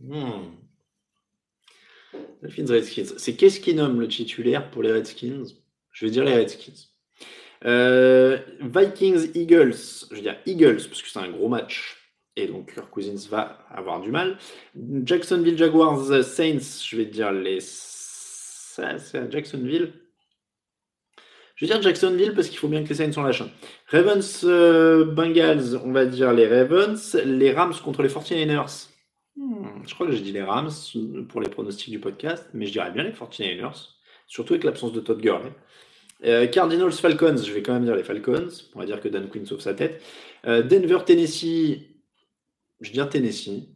[0.00, 0.50] Hmm.
[2.46, 3.14] Redskins.
[3.16, 5.44] C'est qu'est-ce qui nomme le titulaire pour les Redskins?
[5.92, 6.88] Je vais dire les Redskins.
[8.60, 11.96] Vikings, Eagles, je veux dire Eagles, parce que c'est un gros match
[12.36, 14.36] et donc Kirk Cousins va avoir du mal.
[15.04, 17.60] Jacksonville Jaguars Saints, je vais dire les.
[17.60, 18.82] C'est
[19.18, 19.92] à Jacksonville.
[21.54, 23.42] Je vais dire Jacksonville parce qu'il faut bien que les Saints sont lâchent.
[23.86, 27.14] Ravens euh, Bengals, on va dire les Ravens.
[27.24, 28.88] Les Rams contre les 49ers.
[29.36, 30.70] Hmm, je crois que j'ai dit les Rams
[31.28, 33.90] pour les pronostics du podcast, mais je dirais bien les 49ers,
[34.26, 35.52] surtout avec l'absence de Todd Gurley.
[36.24, 38.48] Euh, Cardinals Falcons, je vais quand même dire les Falcons.
[38.74, 40.02] On va dire que Dan Quinn sauve sa tête.
[40.46, 41.88] Euh, Denver Tennessee,
[42.80, 43.68] je viens Tennessee.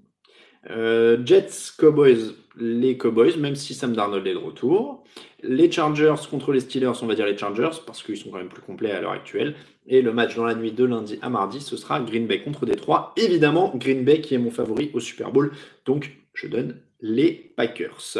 [0.68, 5.04] Jets, Cowboys, les Cowboys, même si Sam Darnold est de retour.
[5.42, 8.48] Les Chargers contre les Steelers, on va dire les Chargers, parce qu'ils sont quand même
[8.48, 9.54] plus complets à l'heure actuelle.
[9.86, 12.66] Et le match dans la nuit de lundi à mardi, ce sera Green Bay contre
[12.66, 13.14] Détroit.
[13.16, 15.52] Évidemment, Green Bay qui est mon favori au Super Bowl.
[15.86, 18.18] Donc, je donne les Packers.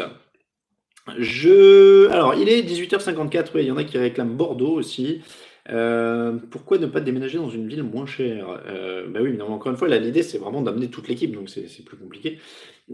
[1.17, 2.07] Je...
[2.09, 5.21] Alors, il est 18h54, il y en a qui réclament Bordeaux aussi.
[5.69, 8.61] Euh, pourquoi ne pas déménager dans une ville moins chère?
[8.67, 11.85] Euh, Bah oui, mais encore une fois, l'idée c'est vraiment d'amener toute l'équipe, donc c'est
[11.85, 12.39] plus compliqué.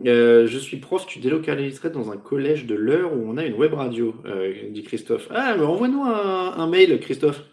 [0.05, 3.55] Euh, je suis prof, tu délocaliserais dans un collège de l'heure où on a une
[3.55, 4.15] web radio,
[4.70, 5.28] dit Christophe.
[5.32, 7.43] Ah, mais envoie-nous un, mail, Christophe.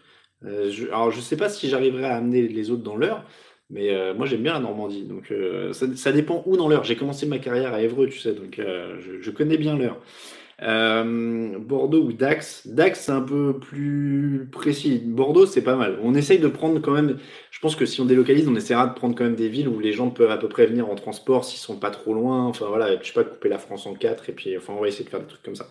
[0.43, 3.23] Alors, je sais pas si j'arriverai à amener les autres dans l'heure,
[3.69, 5.33] mais moi j'aime bien la Normandie, donc
[5.71, 6.83] ça, dépend où dans l'heure.
[6.83, 9.99] J'ai commencé ma carrière à Évreux, tu sais, donc je, je connais bien l'heure.
[10.61, 12.67] Euh, Bordeaux ou Dax?
[12.67, 15.01] Dax, c'est un peu plus précis.
[15.03, 15.99] Bordeaux, c'est pas mal.
[16.01, 17.17] On essaye de prendre quand même.
[17.51, 19.79] Je pense que si on délocalise, on essaiera de prendre quand même des villes où
[19.79, 22.45] les gens peuvent à peu près venir en transport s'ils sont pas trop loin.
[22.45, 24.87] Enfin voilà, je sais pas, couper la France en quatre et puis enfin on va
[24.87, 25.67] essayer de faire des trucs comme ça.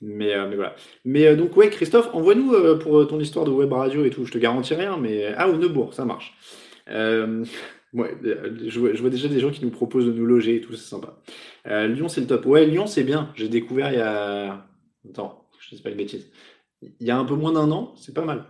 [0.00, 0.74] Mais, euh, mais voilà.
[1.04, 4.24] Mais euh, donc ouais, Christophe, envoie-nous pour ton histoire de web radio et tout.
[4.24, 6.34] Je te garantis rien, mais ah ou Neubourg, ça marche.
[7.92, 8.16] Ouais,
[8.66, 11.20] je vois, déjà des gens qui nous proposent de nous loger et tout, c'est sympa.
[11.66, 12.46] Euh, Lyon, c'est le top.
[12.46, 13.30] Ouais, Lyon, c'est bien.
[13.34, 14.66] J'ai découvert il y a.
[15.10, 16.30] Attends, je ne sais pas une bêtise.
[16.80, 18.46] Il y a un peu moins d'un an, c'est pas mal.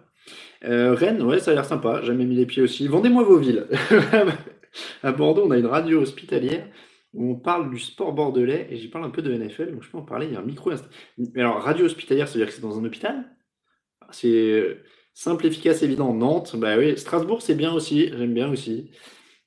[0.65, 2.01] Euh, Rennes, ouais, ça a l'air sympa.
[2.01, 2.87] J'ai jamais mis les pieds aussi.
[2.87, 3.67] Vendez-moi vos villes.
[5.03, 6.69] à Bordeaux, on a une radio hospitalière
[7.13, 9.91] où on parle du sport bordelais et j'y parle un peu de NFL, donc je
[9.91, 10.27] peux en parler.
[10.27, 10.71] Il y a un micro.
[11.19, 13.25] Mais alors, radio hospitalière, ça veut dire que c'est dans un hôpital?
[14.13, 14.79] C'est
[15.15, 16.15] simple, efficace, évident.
[16.15, 16.97] Nantes, bah oui.
[16.97, 18.09] Strasbourg, c'est bien aussi.
[18.09, 18.91] J'aime bien aussi.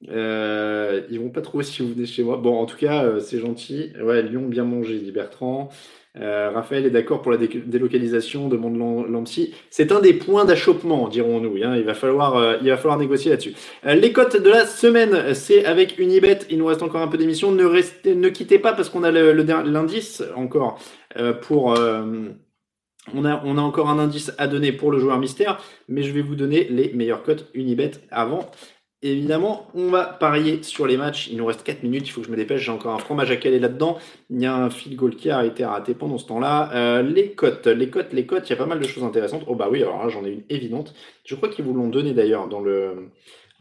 [0.09, 2.37] Euh, ils vont pas trouver si vous venez chez moi.
[2.37, 3.91] Bon, en tout cas, euh, c'est gentil.
[4.01, 5.69] Ouais, Lyon bien mangé, dit Bertrand.
[6.17, 8.77] Euh, Raphaël est d'accord pour la délocalisation, demande
[9.09, 9.53] Lampsy.
[9.69, 11.57] C'est un des points d'achoppement, dirons-nous.
[11.61, 11.75] Hein.
[11.75, 13.53] Il, va falloir, euh, il va falloir négocier là-dessus.
[13.83, 16.39] les cotes de la semaine, c'est avec Unibet.
[16.49, 17.51] Il nous reste encore un peu d'émission.
[17.51, 20.79] Ne, ne quittez pas parce qu'on a l'indice encore
[21.41, 21.77] pour.
[23.13, 26.13] on a, on a encore un indice à donner pour le joueur mystère, mais je
[26.13, 28.49] vais vous donner les meilleures cotes Unibet avant
[29.01, 31.27] évidemment, on va parier sur les matchs.
[31.29, 32.61] Il nous reste 4 minutes, il faut que je me dépêche.
[32.61, 33.97] J'ai encore un fromage à caler là-dedans.
[34.29, 36.71] Il y a un field goal qui a été raté pendant ce temps-là.
[36.73, 39.43] Euh, les cotes, les cotes, les cotes, il y a pas mal de choses intéressantes.
[39.47, 40.93] Oh bah oui, alors là, j'en ai une évidente.
[41.25, 42.63] Je crois qu'ils vous l'ont donné d'ailleurs dans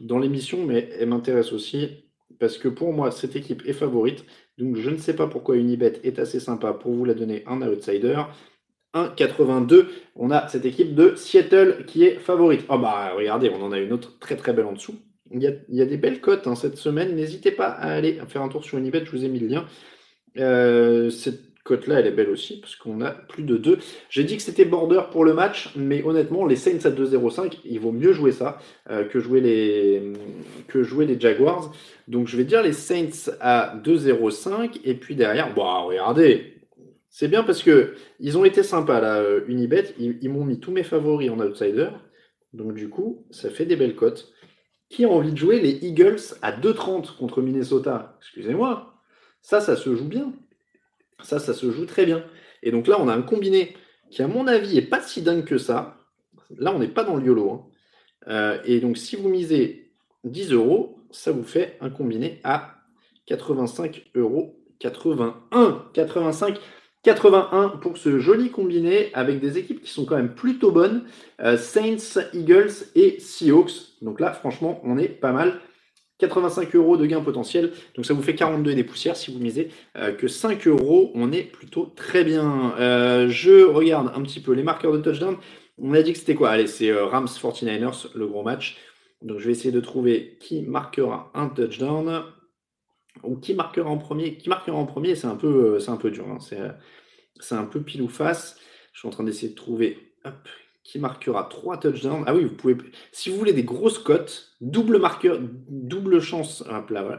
[0.01, 2.05] dans l'émission, mais elle m'intéresse aussi
[2.39, 4.25] parce que pour moi, cette équipe est favorite.
[4.57, 7.61] Donc je ne sais pas pourquoi Unibet est assez sympa pour vous la donner un
[7.61, 8.21] outsider.
[8.93, 9.87] 1,82.
[10.15, 12.65] On a cette équipe de Seattle qui est favorite.
[12.69, 14.95] Oh bah regardez, on en a une autre très très belle en dessous.
[15.31, 17.15] Il y a, des belles cotes hein, cette semaine.
[17.15, 19.65] N'hésitez pas à aller faire un tour sur Unibet, je vous ai mis le lien.
[20.37, 23.79] Euh, cette cote-là, elle est belle aussi, parce qu'on a plus de 2.
[24.09, 27.79] J'ai dit que c'était border pour le match, mais honnêtement, les Saints à 2-0-5, il
[27.79, 28.59] vaut mieux jouer ça
[28.91, 31.73] euh, que, jouer les, Jaguars.
[32.07, 36.53] Donc je vais dire les Saints à 2-0-5, et puis derrière, regardez,
[37.09, 40.71] c'est bien parce que ils ont été sympas là, euh, Unibet, ils m'ont mis tous
[40.71, 41.89] mes favoris en outsider.
[42.53, 44.31] Donc du coup, ça fait des belles cotes.
[44.89, 48.93] Qui a envie de jouer les Eagles à 2,30 contre Minnesota Excusez-moi.
[49.41, 50.33] Ça, ça se joue bien.
[51.21, 52.23] Ça, ça se joue très bien.
[52.63, 53.75] Et donc là, on a un combiné
[54.09, 55.97] qui, à mon avis, est pas si dingue que ça.
[56.57, 57.51] Là, on n'est pas dans le YOLO.
[57.51, 57.65] Hein.
[58.27, 59.91] Euh, et donc, si vous misez
[60.23, 62.75] 10 euros, ça vous fait un combiné à
[63.27, 64.61] 85 euros.
[64.79, 66.59] 81, 85
[67.05, 71.03] 81 pour ce joli combiné avec des équipes qui sont quand même plutôt bonnes.
[71.39, 73.71] Euh, Saints, Eagles et Seahawks.
[74.01, 75.59] Donc là, franchement, on est pas mal.
[76.17, 77.73] 85 euros de gain potentiel.
[77.95, 79.15] Donc ça vous fait 42 et des poussières.
[79.15, 82.73] Si vous misez euh, que 5 euros, on est plutôt très bien.
[82.79, 85.37] Euh, je regarde un petit peu les marqueurs de touchdown.
[85.77, 86.49] On a dit que c'était quoi?
[86.49, 88.77] Allez, c'est Rams 49ers, le gros match.
[89.21, 92.23] Donc je vais essayer de trouver qui marquera un touchdown
[93.23, 94.37] ou qui marquera en premier.
[94.37, 96.25] Qui marquera en premier, c'est un peu, c'est un peu dur.
[96.29, 96.39] Hein.
[96.39, 96.59] C'est
[97.39, 98.57] c'est un peu pile ou face.
[98.93, 99.99] Je suis en train d'essayer de trouver
[100.85, 102.23] qui marquera 3 touchdowns.
[102.27, 102.77] Ah oui, vous pouvez.
[103.11, 106.63] Si vous voulez des grosses cotes, double marqueur, double chance.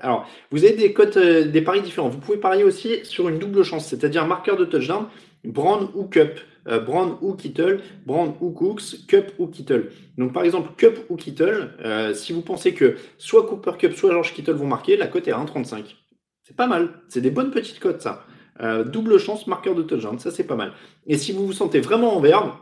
[0.01, 2.09] Alors, vous avez des cotes, euh, des paris différents.
[2.09, 5.07] Vous pouvez parier aussi sur une double chance, c'est-à-dire marqueur de touchdown,
[5.47, 6.38] Brown ou Cup.
[6.68, 9.90] Euh, Brown ou Kittle, Brown ou Cooks, Cup ou Kittle.
[10.18, 14.11] Donc par exemple, Cup ou Kittle, euh, si vous pensez que soit Cooper Cup, soit
[14.11, 15.97] George Kittle vont marquer, la cote est à 1,35.
[16.42, 16.90] C'est pas mal.
[17.09, 18.24] C'est des bonnes petites cotes, ça.
[18.61, 20.72] Euh, double chance, marqueur de touchdown, ça c'est pas mal.
[21.07, 22.53] Et si vous vous sentez vraiment en verbe,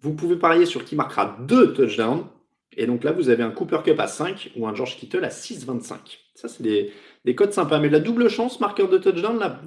[0.00, 2.24] vous pouvez parier sur qui marquera deux touchdowns.
[2.76, 5.28] Et donc là, vous avez un Cooper Cup à 5 ou un George Kittle à
[5.28, 5.94] 6,25.
[6.34, 6.92] Ça, c'est des,
[7.24, 7.78] des, codes sympas.
[7.78, 9.60] Mais la double chance, marqueur de touchdown, là,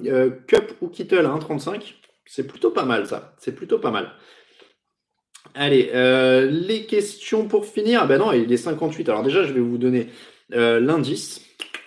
[0.46, 1.94] Cup ou Kittle à 1,35,
[2.26, 3.34] c'est plutôt pas mal ça.
[3.38, 4.12] C'est plutôt pas mal.
[5.54, 8.06] Allez, euh, les questions pour finir.
[8.06, 9.08] Ben non, il est 58.
[9.08, 10.08] Alors déjà, je vais vous donner
[10.50, 11.44] l'indice.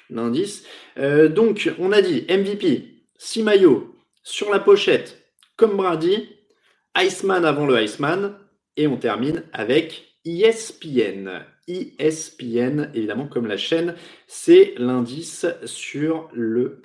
[0.09, 0.65] l'indice.
[0.97, 5.17] Euh, donc, on a dit MVP, 6 maillots sur la pochette,
[5.55, 6.29] comme Brady,
[6.97, 8.37] Iceman avant le Iceman,
[8.75, 11.43] et on termine avec ESPN.
[11.67, 13.95] ESPN, évidemment, comme la chaîne,
[14.27, 16.81] c'est l'indice sur le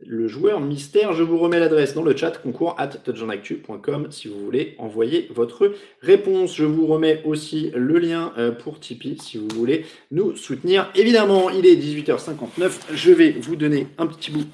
[0.00, 1.12] le joueur mystère.
[1.12, 5.74] Je vous remets l'adresse dans le chat concours at touchdownactu.com si vous voulez envoyer votre
[6.00, 6.56] réponse.
[6.56, 10.90] Je vous remets aussi le lien euh, pour Tipeee si vous voulez nous soutenir.
[10.94, 12.72] Évidemment, il est 18h59.
[12.94, 14.44] Je vais vous donner un petit bout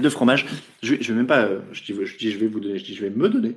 [0.00, 0.46] de fromage.
[0.82, 1.44] Je vais, vais même pas.
[1.44, 2.78] Euh, je dis, je je vais vous donner.
[2.78, 3.56] Je dis je vais me donner.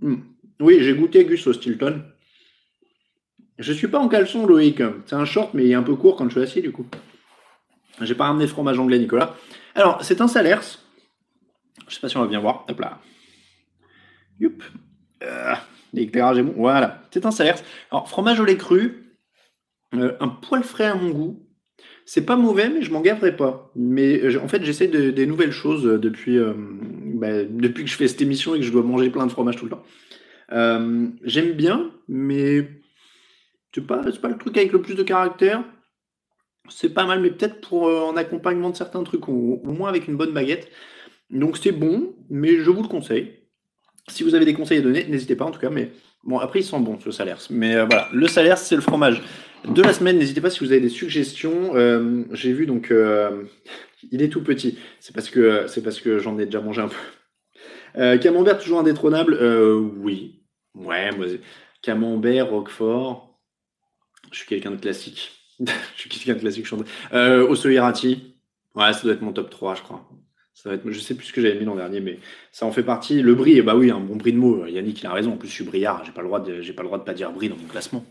[0.00, 0.16] Hmm.
[0.60, 2.02] Oui, j'ai goûté Gus au Stilton.
[3.58, 4.82] Je suis pas en caleçon, Loïc.
[5.06, 6.86] C'est un short, mais il est un peu court quand je suis assis, du coup.
[8.00, 9.36] J'ai pas ramené de fromage anglais, Nicolas.
[9.74, 10.78] Alors, c'est un Salers.
[11.88, 12.64] Je sais pas si on va bien voir.
[12.68, 13.00] Hop là.
[14.38, 14.62] Youp.
[15.22, 15.54] Euh,
[15.92, 16.54] L'éclairage est bon.
[16.56, 17.02] Voilà.
[17.10, 17.62] C'est un Salers.
[17.90, 19.16] Alors, fromage au lait cru.
[19.94, 21.46] Euh, un poil frais à mon goût.
[22.04, 23.70] C'est pas mauvais, mais je m'en gaverai pas.
[23.74, 26.38] Mais euh, en fait, j'essaie de, des nouvelles choses depuis,
[27.14, 29.56] bah, depuis que je fais cette émission et que je dois manger plein de fromage
[29.56, 29.84] tout le temps.
[31.24, 32.68] J'aime bien, mais
[33.74, 35.64] c'est pas, pas le truc avec le plus de caractère
[36.68, 39.88] c'est pas mal, mais peut-être pour euh, en accompagnement de certains trucs, ou au moins
[39.88, 40.70] avec une bonne baguette.
[41.30, 43.38] Donc c'est bon, mais je vous le conseille.
[44.08, 45.70] Si vous avez des conseils à donner, n'hésitez pas en tout cas.
[45.70, 45.92] Mais
[46.24, 47.38] bon, après ils sont bons le salaire.
[47.50, 49.22] Mais euh, voilà, le salaire c'est le fromage
[49.66, 50.18] de la semaine.
[50.18, 51.74] N'hésitez pas si vous avez des suggestions.
[51.74, 52.92] Euh, j'ai vu donc
[54.10, 54.78] il est tout petit.
[55.00, 58.18] C'est parce que c'est parce que j'en ai déjà mangé un peu.
[58.18, 59.38] camembert toujours indétrônable.
[59.98, 60.42] oui,
[60.74, 61.26] ouais, moi
[61.82, 63.40] camembert, roquefort.
[64.30, 65.41] Je suis quelqu'un de classique.
[65.96, 66.86] je suis quelqu'un de classique chanteur.
[67.12, 67.56] Euh, ouais,
[68.92, 70.08] ça doit être mon top 3, je crois.
[70.54, 72.18] Ça va être, je sais plus ce que j'avais mis l'an dernier, mais
[72.52, 73.22] ça en fait partie.
[73.22, 74.66] Le brie, bah oui, un bon brie de mots.
[74.66, 75.32] Yannick, il a raison.
[75.32, 76.02] En plus, je suis briard.
[76.04, 77.66] J'ai pas le droit de, j'ai pas le droit de pas dire brie dans mon
[77.66, 78.04] classement.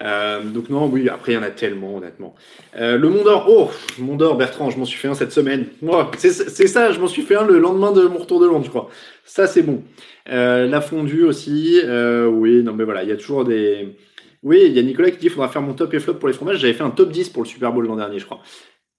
[0.00, 1.08] Euh, donc non, oui.
[1.08, 2.34] Après, il y en a tellement, honnêtement.
[2.76, 3.46] Euh, le Mont d'Or.
[3.48, 4.70] Oh, Mont d'Or, Bertrand.
[4.70, 5.66] Je m'en suis fait un cette semaine.
[5.82, 6.92] Moi, c'est, ça.
[6.92, 8.90] Je m'en suis fait un le lendemain de mon retour de Londres, je crois.
[9.24, 9.82] Ça, c'est bon.
[10.30, 11.80] Euh, la fondue aussi.
[11.84, 13.96] Oui, non, mais voilà, il y a toujours des
[14.42, 16.28] oui, il y a Nicolas qui dit qu'il faudra faire mon top et flop pour
[16.28, 16.58] les fromages.
[16.58, 18.40] J'avais fait un top 10 pour le Super Bowl l'an dernier, je crois.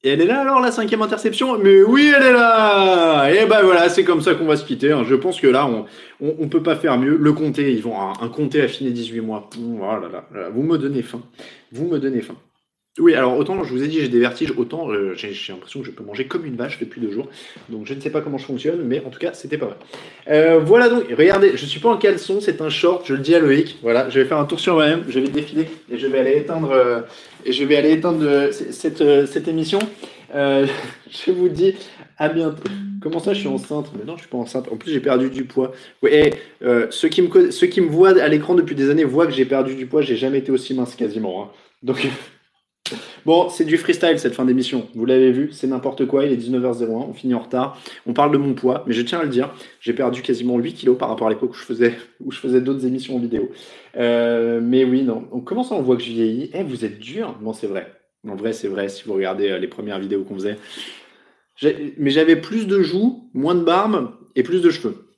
[0.04, 1.58] Et elle est là alors, la cinquième interception?
[1.60, 4.92] Mais oui, elle est là Et ben voilà, c'est comme ça qu'on va se quitter.
[4.92, 5.04] Hein.
[5.08, 5.86] Je pense que là, on,
[6.20, 7.18] on, peut pas faire mieux.
[7.18, 9.48] Le comté, ils vont un, un comté affiné 18 mois.
[9.60, 11.22] Voilà, là, vous me donnez faim.
[11.72, 12.36] Vous me donnez faim.
[13.00, 15.86] Oui, alors autant je vous ai dit j'ai des vertiges, autant euh, j'ai l'impression que
[15.86, 17.30] je peux manger comme une vache depuis deux jours.
[17.70, 19.76] Donc je ne sais pas comment je fonctionne, mais en tout cas c'était pas vrai.
[20.28, 23.34] Euh, voilà donc, regardez, je suis pas en caleçon, c'est un short, je le dis
[23.34, 23.78] à Loïc.
[23.82, 26.36] Voilà, je vais faire un tour sur moi-même, je vais défiler et je vais aller
[26.36, 27.00] éteindre euh,
[27.46, 29.80] et je vais aller éteindre cette, cette émission.
[30.34, 31.76] je vous dis
[32.18, 32.64] à bientôt.
[33.02, 33.90] Comment ça, je suis enceinte?
[33.98, 34.68] Mais non, je suis pas enceinte.
[34.70, 35.72] En plus, j'ai perdu du poids.
[36.06, 36.34] et
[36.90, 39.46] ceux, qui me, ceux qui me voient à l'écran depuis des années voient que j'ai
[39.46, 40.02] perdu du poids.
[40.02, 41.44] J'ai jamais été aussi mince quasiment.
[41.44, 41.48] Hein.
[41.84, 42.08] Donc,
[43.26, 44.88] Bon, c'est du freestyle cette fin d'émission.
[44.96, 46.26] Vous l'avez vu, c'est n'importe quoi.
[46.26, 47.80] Il est 19h01, on finit en retard.
[48.06, 50.74] On parle de mon poids, mais je tiens à le dire, j'ai perdu quasiment 8
[50.74, 51.52] kilos par rapport à l'époque
[52.22, 53.50] où je faisais, d'autres émissions en vidéo.
[53.98, 55.28] Euh, mais oui, non.
[55.32, 56.50] Donc, comment ça on voit que je vieillis?
[56.54, 57.92] Eh, vous êtes dur Non, c'est vrai.
[58.28, 58.90] En vrai, c'est vrai.
[58.90, 60.58] Si vous regardez euh, les premières vidéos qu'on faisait.
[61.98, 65.11] Mais j'avais plus de joues, moins de barbe et plus de cheveux.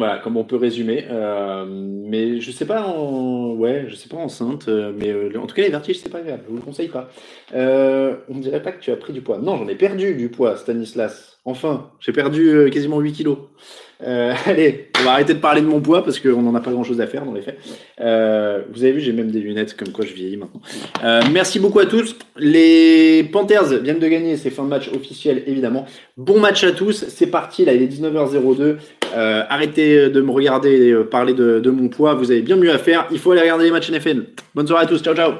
[0.00, 1.04] Voilà, comme on peut résumer.
[1.10, 5.54] Euh, mais je sais pas ouais, je sais pas enceinte, euh, mais euh, en tout
[5.54, 7.10] cas les vertiges c'est pas grave, je vous le conseille pas.
[7.52, 9.36] on ne dirait pas que tu as pris du poids.
[9.36, 11.38] Non, j'en ai perdu du poids, Stanislas.
[11.44, 13.36] Enfin, j'ai perdu quasiment 8 kilos.
[14.02, 16.70] Euh, allez, on va arrêter de parler de mon poids parce qu'on n'en a pas
[16.70, 17.58] grand chose à faire dans les faits.
[18.00, 20.60] Euh, vous avez vu, j'ai même des lunettes comme quoi je vieillis maintenant.
[21.04, 22.16] Euh, merci beaucoup à tous.
[22.36, 25.86] Les Panthers viennent de gagner, c'est fin de match officiel évidemment.
[26.16, 28.76] Bon match à tous, c'est parti, là il est 19h02.
[29.14, 33.06] arrêtez de me regarder et parler de mon poids, vous avez bien mieux à faire.
[33.10, 34.24] Il faut aller regarder les matchs NFL.
[34.54, 35.32] Bonne soirée à tous, ciao ciao